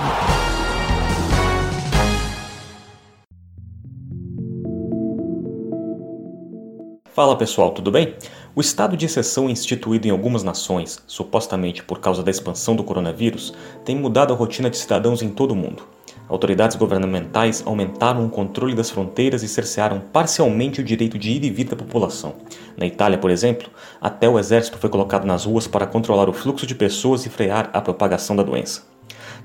Fala 7.12 7.36
pessoal, 7.36 7.72
tudo 7.72 7.90
bem? 7.90 8.14
O 8.58 8.60
estado 8.62 8.96
de 8.96 9.04
exceção 9.04 9.50
instituído 9.50 10.08
em 10.08 10.10
algumas 10.10 10.42
nações, 10.42 10.98
supostamente 11.06 11.82
por 11.82 12.00
causa 12.00 12.22
da 12.22 12.30
expansão 12.30 12.74
do 12.74 12.82
coronavírus, 12.82 13.52
tem 13.84 13.94
mudado 13.94 14.32
a 14.32 14.36
rotina 14.36 14.70
de 14.70 14.78
cidadãos 14.78 15.20
em 15.20 15.28
todo 15.28 15.50
o 15.50 15.54
mundo. 15.54 15.82
Autoridades 16.26 16.74
governamentais 16.74 17.62
aumentaram 17.66 18.24
o 18.24 18.30
controle 18.30 18.74
das 18.74 18.88
fronteiras 18.88 19.42
e 19.42 19.48
cercearam 19.48 20.00
parcialmente 20.10 20.80
o 20.80 20.84
direito 20.84 21.18
de 21.18 21.32
ir 21.32 21.44
e 21.44 21.50
vir 21.50 21.66
da 21.66 21.76
população. 21.76 22.36
Na 22.78 22.86
Itália, 22.86 23.18
por 23.18 23.30
exemplo, 23.30 23.68
até 24.00 24.26
o 24.26 24.38
exército 24.38 24.78
foi 24.78 24.88
colocado 24.88 25.26
nas 25.26 25.44
ruas 25.44 25.66
para 25.66 25.86
controlar 25.86 26.26
o 26.26 26.32
fluxo 26.32 26.66
de 26.66 26.74
pessoas 26.74 27.26
e 27.26 27.28
frear 27.28 27.68
a 27.74 27.82
propagação 27.82 28.34
da 28.34 28.42
doença. 28.42 28.84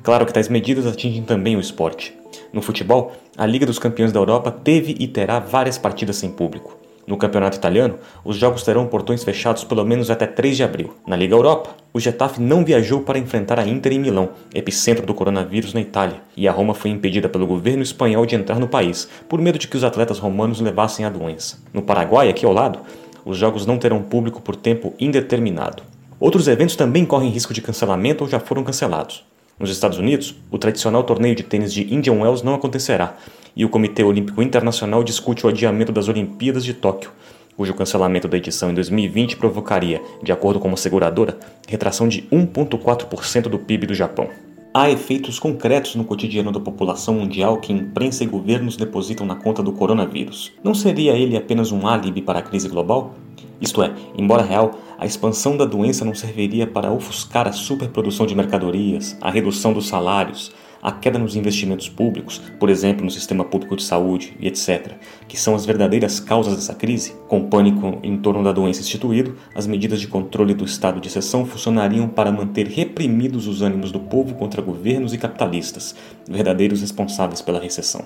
Claro 0.01 0.25
que 0.25 0.31
tais 0.31 0.47
medidas 0.47 0.87
atingem 0.87 1.23
também 1.23 1.57
o 1.57 1.59
esporte. 1.59 2.17
No 2.53 2.61
futebol, 2.61 3.11
a 3.37 3.45
Liga 3.45 3.65
dos 3.65 3.77
Campeões 3.77 4.13
da 4.13 4.21
Europa 4.21 4.53
teve 4.53 4.95
e 4.97 5.05
terá 5.05 5.37
várias 5.37 5.77
partidas 5.77 6.15
sem 6.15 6.31
público. 6.31 6.80
No 7.07 7.17
campeonato 7.17 7.57
italiano, 7.57 7.95
os 8.23 8.37
jogos 8.37 8.63
terão 8.63 8.87
portões 8.87 9.23
fechados 9.23 9.63
pelo 9.63 9.83
menos 9.83 10.09
até 10.09 10.25
3 10.27 10.57
de 10.57 10.63
abril. 10.63 10.95
Na 11.05 11.15
Liga 11.15 11.35
Europa, 11.35 11.75
o 11.93 11.99
Getafe 11.99 12.41
não 12.41 12.63
viajou 12.63 13.01
para 13.01 13.19
enfrentar 13.19 13.59
a 13.59 13.67
Inter 13.67 13.93
em 13.93 13.99
Milão, 13.99 14.29
epicentro 14.53 15.05
do 15.05 15.13
coronavírus 15.13 15.73
na 15.73 15.81
Itália, 15.81 16.21
e 16.37 16.47
a 16.47 16.51
Roma 16.51 16.73
foi 16.73 16.91
impedida 16.91 17.27
pelo 17.27 17.47
governo 17.47 17.83
espanhol 17.83 18.25
de 18.25 18.35
entrar 18.35 18.59
no 18.59 18.67
país, 18.67 19.07
por 19.27 19.41
medo 19.41 19.59
de 19.59 19.67
que 19.67 19.77
os 19.77 19.83
atletas 19.83 20.19
romanos 20.19 20.61
levassem 20.61 21.05
a 21.05 21.09
doença. 21.09 21.57
No 21.73 21.81
Paraguai, 21.81 22.29
aqui 22.29 22.45
ao 22.45 22.53
lado, 22.53 22.79
os 23.25 23.37
jogos 23.37 23.65
não 23.65 23.77
terão 23.77 24.01
público 24.01 24.41
por 24.41 24.55
tempo 24.55 24.93
indeterminado. 24.99 25.83
Outros 26.19 26.47
eventos 26.47 26.75
também 26.75 27.05
correm 27.05 27.29
risco 27.29 27.53
de 27.53 27.61
cancelamento 27.61 28.23
ou 28.23 28.29
já 28.29 28.39
foram 28.39 28.63
cancelados. 28.63 29.23
Nos 29.61 29.69
Estados 29.69 29.99
Unidos, 29.99 30.33
o 30.49 30.57
tradicional 30.57 31.03
torneio 31.03 31.35
de 31.35 31.43
tênis 31.43 31.71
de 31.71 31.93
Indian 31.93 32.13
Wells 32.13 32.41
não 32.43 32.55
acontecerá, 32.55 33.15
e 33.55 33.63
o 33.63 33.69
Comitê 33.69 34.03
Olímpico 34.03 34.41
Internacional 34.41 35.03
discute 35.03 35.45
o 35.45 35.49
adiamento 35.49 35.91
das 35.91 36.07
Olimpíadas 36.07 36.65
de 36.65 36.73
Tóquio, 36.73 37.11
cujo 37.55 37.75
cancelamento 37.75 38.27
da 38.27 38.37
edição 38.37 38.71
em 38.71 38.73
2020 38.73 39.37
provocaria, 39.37 40.01
de 40.23 40.31
acordo 40.31 40.59
com 40.59 40.67
uma 40.67 40.77
seguradora, 40.77 41.37
retração 41.67 42.07
de 42.07 42.23
1,4% 42.23 43.49
do 43.49 43.59
PIB 43.59 43.85
do 43.85 43.93
Japão. 43.93 44.29
Há 44.73 44.89
efeitos 44.89 45.37
concretos 45.37 45.95
no 45.95 46.05
cotidiano 46.05 46.49
da 46.49 46.59
população 46.59 47.15
mundial 47.15 47.57
que 47.57 47.73
imprensa 47.73 48.23
e 48.23 48.27
governos 48.27 48.77
depositam 48.77 49.25
na 49.25 49.35
conta 49.35 49.61
do 49.61 49.73
coronavírus. 49.73 50.49
Não 50.63 50.73
seria 50.73 51.11
ele 51.11 51.35
apenas 51.35 51.73
um 51.73 51.85
álibi 51.85 52.21
para 52.21 52.39
a 52.39 52.41
crise 52.41 52.69
global? 52.69 53.13
Isto 53.59 53.83
é, 53.83 53.93
embora 54.17 54.43
real, 54.43 54.71
a 54.97 55.05
expansão 55.05 55.57
da 55.57 55.65
doença 55.65 56.05
não 56.05 56.15
serviria 56.15 56.65
para 56.65 56.89
ofuscar 56.89 57.49
a 57.49 57.51
superprodução 57.51 58.25
de 58.25 58.33
mercadorias, 58.33 59.17
a 59.19 59.29
redução 59.29 59.73
dos 59.73 59.89
salários, 59.89 60.53
a 60.81 60.91
queda 60.91 61.19
nos 61.19 61.35
investimentos 61.35 61.87
públicos, 61.87 62.41
por 62.59 62.69
exemplo, 62.69 63.03
no 63.03 63.11
sistema 63.11 63.45
público 63.45 63.75
de 63.75 63.83
saúde 63.83 64.35
e 64.39 64.47
etc., 64.47 64.93
que 65.27 65.39
são 65.39 65.53
as 65.55 65.65
verdadeiras 65.65 66.19
causas 66.19 66.55
dessa 66.55 66.73
crise, 66.73 67.13
com 67.27 67.47
pânico 67.47 67.99
em 68.03 68.17
torno 68.17 68.43
da 68.43 68.51
doença 68.51 68.81
instituído, 68.81 69.35
as 69.53 69.67
medidas 69.67 69.99
de 69.99 70.07
controle 70.07 70.53
do 70.53 70.65
estado 70.65 70.99
de 70.99 71.07
exceção 71.07 71.45
funcionariam 71.45 72.07
para 72.07 72.31
manter 72.31 72.67
reprimidos 72.67 73.47
os 73.47 73.61
ânimos 73.61 73.91
do 73.91 73.99
povo 73.99 74.35
contra 74.35 74.61
governos 74.61 75.13
e 75.13 75.17
capitalistas, 75.17 75.95
verdadeiros 76.27 76.81
responsáveis 76.81 77.41
pela 77.41 77.59
recessão. 77.59 78.05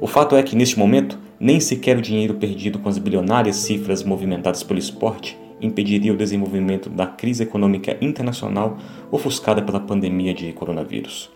O 0.00 0.06
fato 0.06 0.34
é 0.34 0.42
que, 0.42 0.56
neste 0.56 0.78
momento, 0.78 1.18
nem 1.38 1.60
sequer 1.60 1.96
o 1.96 2.02
dinheiro 2.02 2.34
perdido 2.34 2.78
com 2.78 2.88
as 2.88 2.98
bilionárias 2.98 3.56
cifras 3.56 4.02
movimentadas 4.02 4.62
pelo 4.62 4.78
esporte 4.78 5.38
impediria 5.60 6.12
o 6.12 6.16
desenvolvimento 6.16 6.88
da 6.88 7.06
crise 7.06 7.42
econômica 7.42 7.96
internacional 8.00 8.78
ofuscada 9.10 9.62
pela 9.62 9.80
pandemia 9.80 10.32
de 10.32 10.52
coronavírus. 10.52 11.30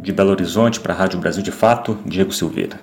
De 0.00 0.12
Belo 0.12 0.30
Horizonte 0.30 0.78
para 0.78 0.94
a 0.94 0.96
Rádio 0.96 1.18
Brasil 1.18 1.42
de 1.42 1.50
Fato, 1.50 1.98
Diego 2.06 2.30
Silveira. 2.30 2.80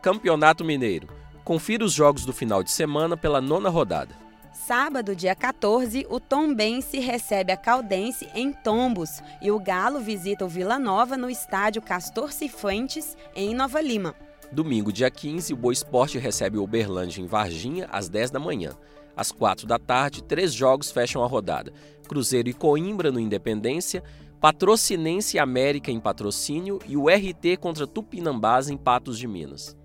Campeonato 0.00 0.64
Mineiro. 0.64 1.08
Confira 1.44 1.84
os 1.84 1.92
jogos 1.92 2.24
do 2.24 2.32
final 2.32 2.62
de 2.62 2.70
semana 2.70 3.14
pela 3.14 3.40
nona 3.40 3.68
rodada. 3.68 4.14
Sábado, 4.52 5.14
dia 5.14 5.34
14, 5.34 6.06
o 6.08 6.18
Tombense 6.18 6.98
recebe 7.00 7.52
a 7.52 7.56
Caldense 7.56 8.26
em 8.34 8.52
Tombos 8.52 9.22
e 9.42 9.50
o 9.50 9.58
Galo 9.58 10.00
visita 10.00 10.44
o 10.44 10.48
Vila 10.48 10.78
Nova 10.78 11.16
no 11.18 11.28
estádio 11.28 11.82
Castor 11.82 12.32
Cifuentes, 12.32 13.16
em 13.34 13.54
Nova 13.54 13.80
Lima. 13.80 14.14
Domingo, 14.50 14.92
dia 14.92 15.10
15, 15.10 15.52
o 15.52 15.56
Boa 15.56 15.72
Esporte 15.72 16.18
recebe 16.18 16.56
o 16.56 16.62
Uberlândia 16.62 17.20
em 17.20 17.26
Varginha 17.26 17.88
às 17.92 18.08
10 18.08 18.30
da 18.30 18.38
manhã. 18.38 18.70
Às 19.14 19.30
4 19.30 19.66
da 19.66 19.78
tarde, 19.78 20.22
três 20.22 20.54
jogos 20.54 20.90
fecham 20.90 21.22
a 21.22 21.26
rodada: 21.26 21.72
Cruzeiro 22.08 22.48
e 22.48 22.54
Coimbra 22.54 23.10
no 23.10 23.20
Independência, 23.20 24.02
Patrocinense 24.42 25.38
América 25.38 25.92
em 25.92 26.00
Patrocínio 26.00 26.80
e 26.88 26.96
o 26.96 27.08
RT 27.08 27.58
contra 27.60 27.86
Tupinambás 27.86 28.68
em 28.68 28.76
Patos 28.76 29.16
de 29.16 29.28
Minas. 29.28 29.76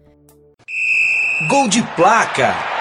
Gol 1.47 1.67
de 1.67 1.83
placa! 1.95 2.76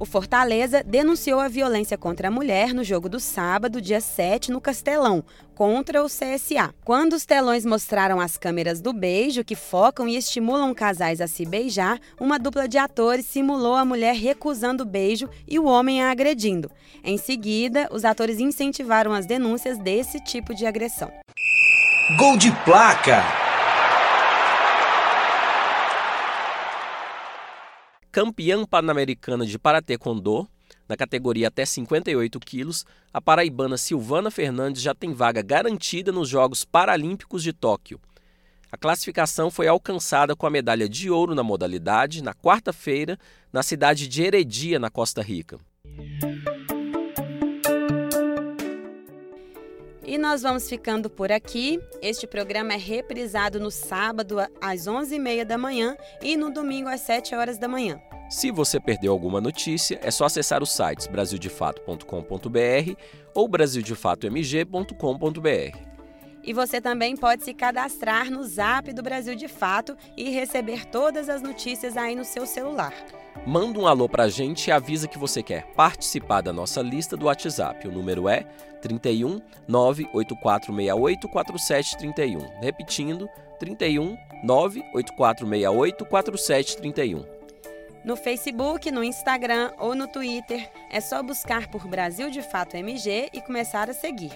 O 0.00 0.06
Fortaleza 0.06 0.82
denunciou 0.82 1.40
a 1.40 1.46
violência 1.46 1.98
contra 1.98 2.28
a 2.28 2.30
mulher 2.30 2.72
no 2.72 2.82
jogo 2.82 3.06
do 3.06 3.20
sábado, 3.20 3.82
dia 3.82 4.00
7, 4.00 4.50
no 4.50 4.58
Castelão, 4.58 5.22
contra 5.54 6.02
o 6.02 6.06
CSA. 6.06 6.74
Quando 6.82 7.12
os 7.12 7.26
telões 7.26 7.66
mostraram 7.66 8.18
as 8.18 8.38
câmeras 8.38 8.80
do 8.80 8.94
beijo, 8.94 9.44
que 9.44 9.54
focam 9.54 10.08
e 10.08 10.16
estimulam 10.16 10.72
casais 10.72 11.20
a 11.20 11.26
se 11.26 11.44
beijar, 11.44 12.00
uma 12.18 12.38
dupla 12.38 12.66
de 12.66 12.78
atores 12.78 13.26
simulou 13.26 13.76
a 13.76 13.84
mulher 13.84 14.14
recusando 14.14 14.84
o 14.84 14.86
beijo 14.86 15.28
e 15.46 15.58
o 15.58 15.66
homem 15.66 16.02
a 16.02 16.10
agredindo. 16.10 16.70
Em 17.04 17.18
seguida, 17.18 17.86
os 17.92 18.02
atores 18.02 18.40
incentivaram 18.40 19.12
as 19.12 19.26
denúncias 19.26 19.76
desse 19.76 20.18
tipo 20.18 20.54
de 20.54 20.64
agressão. 20.64 21.12
Gol 22.16 22.38
de 22.38 22.50
placa! 22.64 23.49
Campeã 28.12 28.64
pan-americana 28.64 29.46
de 29.46 29.56
Paratekwondo, 29.56 30.48
na 30.88 30.96
categoria 30.96 31.46
até 31.46 31.64
58 31.64 32.40
quilos, 32.40 32.84
a 33.14 33.20
paraibana 33.20 33.78
Silvana 33.78 34.32
Fernandes 34.32 34.82
já 34.82 34.92
tem 34.92 35.12
vaga 35.12 35.40
garantida 35.42 36.10
nos 36.10 36.28
Jogos 36.28 36.64
Paralímpicos 36.64 37.40
de 37.40 37.52
Tóquio. 37.52 38.00
A 38.72 38.76
classificação 38.76 39.48
foi 39.48 39.68
alcançada 39.68 40.34
com 40.34 40.44
a 40.44 40.50
medalha 40.50 40.88
de 40.88 41.08
ouro 41.08 41.36
na 41.36 41.44
modalidade 41.44 42.20
na 42.20 42.34
quarta-feira, 42.34 43.16
na 43.52 43.62
cidade 43.62 44.08
de 44.08 44.22
Heredia, 44.24 44.80
na 44.80 44.90
Costa 44.90 45.22
Rica. 45.22 45.60
E 50.04 50.16
nós 50.16 50.42
vamos 50.42 50.68
ficando 50.68 51.10
por 51.10 51.30
aqui. 51.30 51.78
Este 52.00 52.26
programa 52.26 52.72
é 52.72 52.76
reprisado 52.76 53.60
no 53.60 53.70
sábado 53.70 54.38
às 54.60 54.86
11h30 54.86 55.44
da 55.44 55.58
manhã 55.58 55.96
e 56.22 56.36
no 56.36 56.50
domingo 56.50 56.88
às 56.88 57.02
7 57.02 57.34
horas 57.34 57.58
da 57.58 57.68
manhã. 57.68 58.00
Se 58.30 58.50
você 58.50 58.80
perdeu 58.80 59.12
alguma 59.12 59.40
notícia, 59.40 60.00
é 60.02 60.10
só 60.10 60.24
acessar 60.24 60.62
os 60.62 60.70
sites 60.70 61.06
brasildefato.com.br 61.08 62.94
ou 63.34 63.48
brasildefatomg.com.br. 63.48 65.90
E 66.42 66.54
você 66.54 66.80
também 66.80 67.14
pode 67.16 67.44
se 67.44 67.52
cadastrar 67.52 68.30
no 68.30 68.42
Zap 68.44 68.90
do 68.92 69.02
Brasil 69.02 69.34
de 69.34 69.48
Fato 69.48 69.96
e 70.16 70.30
receber 70.30 70.86
todas 70.86 71.28
as 71.28 71.42
notícias 71.42 71.96
aí 71.96 72.16
no 72.16 72.24
seu 72.24 72.46
celular. 72.46 72.94
Manda 73.46 73.78
um 73.78 73.86
alô 73.86 74.06
pra 74.06 74.28
gente 74.28 74.68
e 74.68 74.70
avisa 74.70 75.08
que 75.08 75.18
você 75.18 75.42
quer 75.42 75.64
participar 75.74 76.42
da 76.42 76.52
nossa 76.52 76.82
lista 76.82 77.16
do 77.16 77.24
WhatsApp. 77.26 77.88
O 77.88 77.92
número 77.92 78.28
é 78.28 78.44
31 78.82 79.40
98468 79.66 81.26
4731. 81.28 82.60
Repetindo, 82.60 83.28
31 83.58 84.16
98468 84.44 86.04
4731. 86.04 87.24
No 88.04 88.14
Facebook, 88.14 88.90
no 88.90 89.02
Instagram 89.02 89.72
ou 89.78 89.94
no 89.94 90.06
Twitter, 90.06 90.70
é 90.90 91.00
só 91.00 91.22
buscar 91.22 91.68
por 91.68 91.86
Brasil 91.86 92.30
de 92.30 92.42
Fato 92.42 92.76
MG 92.76 93.30
e 93.32 93.40
começar 93.40 93.88
a 93.88 93.94
seguir. 93.94 94.32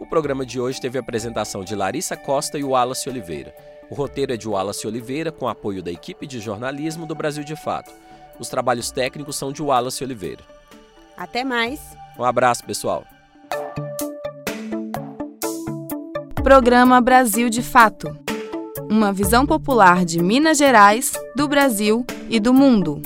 O 0.00 0.06
programa 0.06 0.46
de 0.46 0.60
hoje 0.60 0.80
teve 0.80 0.96
a 0.96 1.00
apresentação 1.00 1.64
de 1.64 1.74
Larissa 1.74 2.16
Costa 2.16 2.56
e 2.56 2.62
Wallace 2.62 3.08
Oliveira. 3.08 3.52
O 3.90 3.94
roteiro 3.94 4.32
é 4.32 4.36
de 4.36 4.48
Wallace 4.48 4.86
Oliveira, 4.86 5.32
com 5.32 5.48
apoio 5.48 5.82
da 5.82 5.90
equipe 5.90 6.26
de 6.26 6.38
jornalismo 6.38 7.04
do 7.04 7.16
Brasil 7.16 7.42
de 7.42 7.56
Fato. 7.56 7.92
Os 8.38 8.48
trabalhos 8.48 8.90
técnicos 8.90 9.36
são 9.36 9.52
de 9.52 9.62
Wallace 9.62 10.02
Oliveira. 10.04 10.42
Até 11.16 11.44
mais. 11.44 11.80
Um 12.18 12.24
abraço, 12.24 12.64
pessoal. 12.64 13.04
Programa 16.42 17.00
Brasil 17.00 17.50
de 17.50 17.62
Fato. 17.62 18.16
Uma 18.88 19.12
visão 19.12 19.44
popular 19.44 20.04
de 20.04 20.22
Minas 20.22 20.56
Gerais, 20.56 21.12
do 21.36 21.46
Brasil 21.46 22.06
e 22.30 22.40
do 22.40 22.54
mundo. 22.54 23.02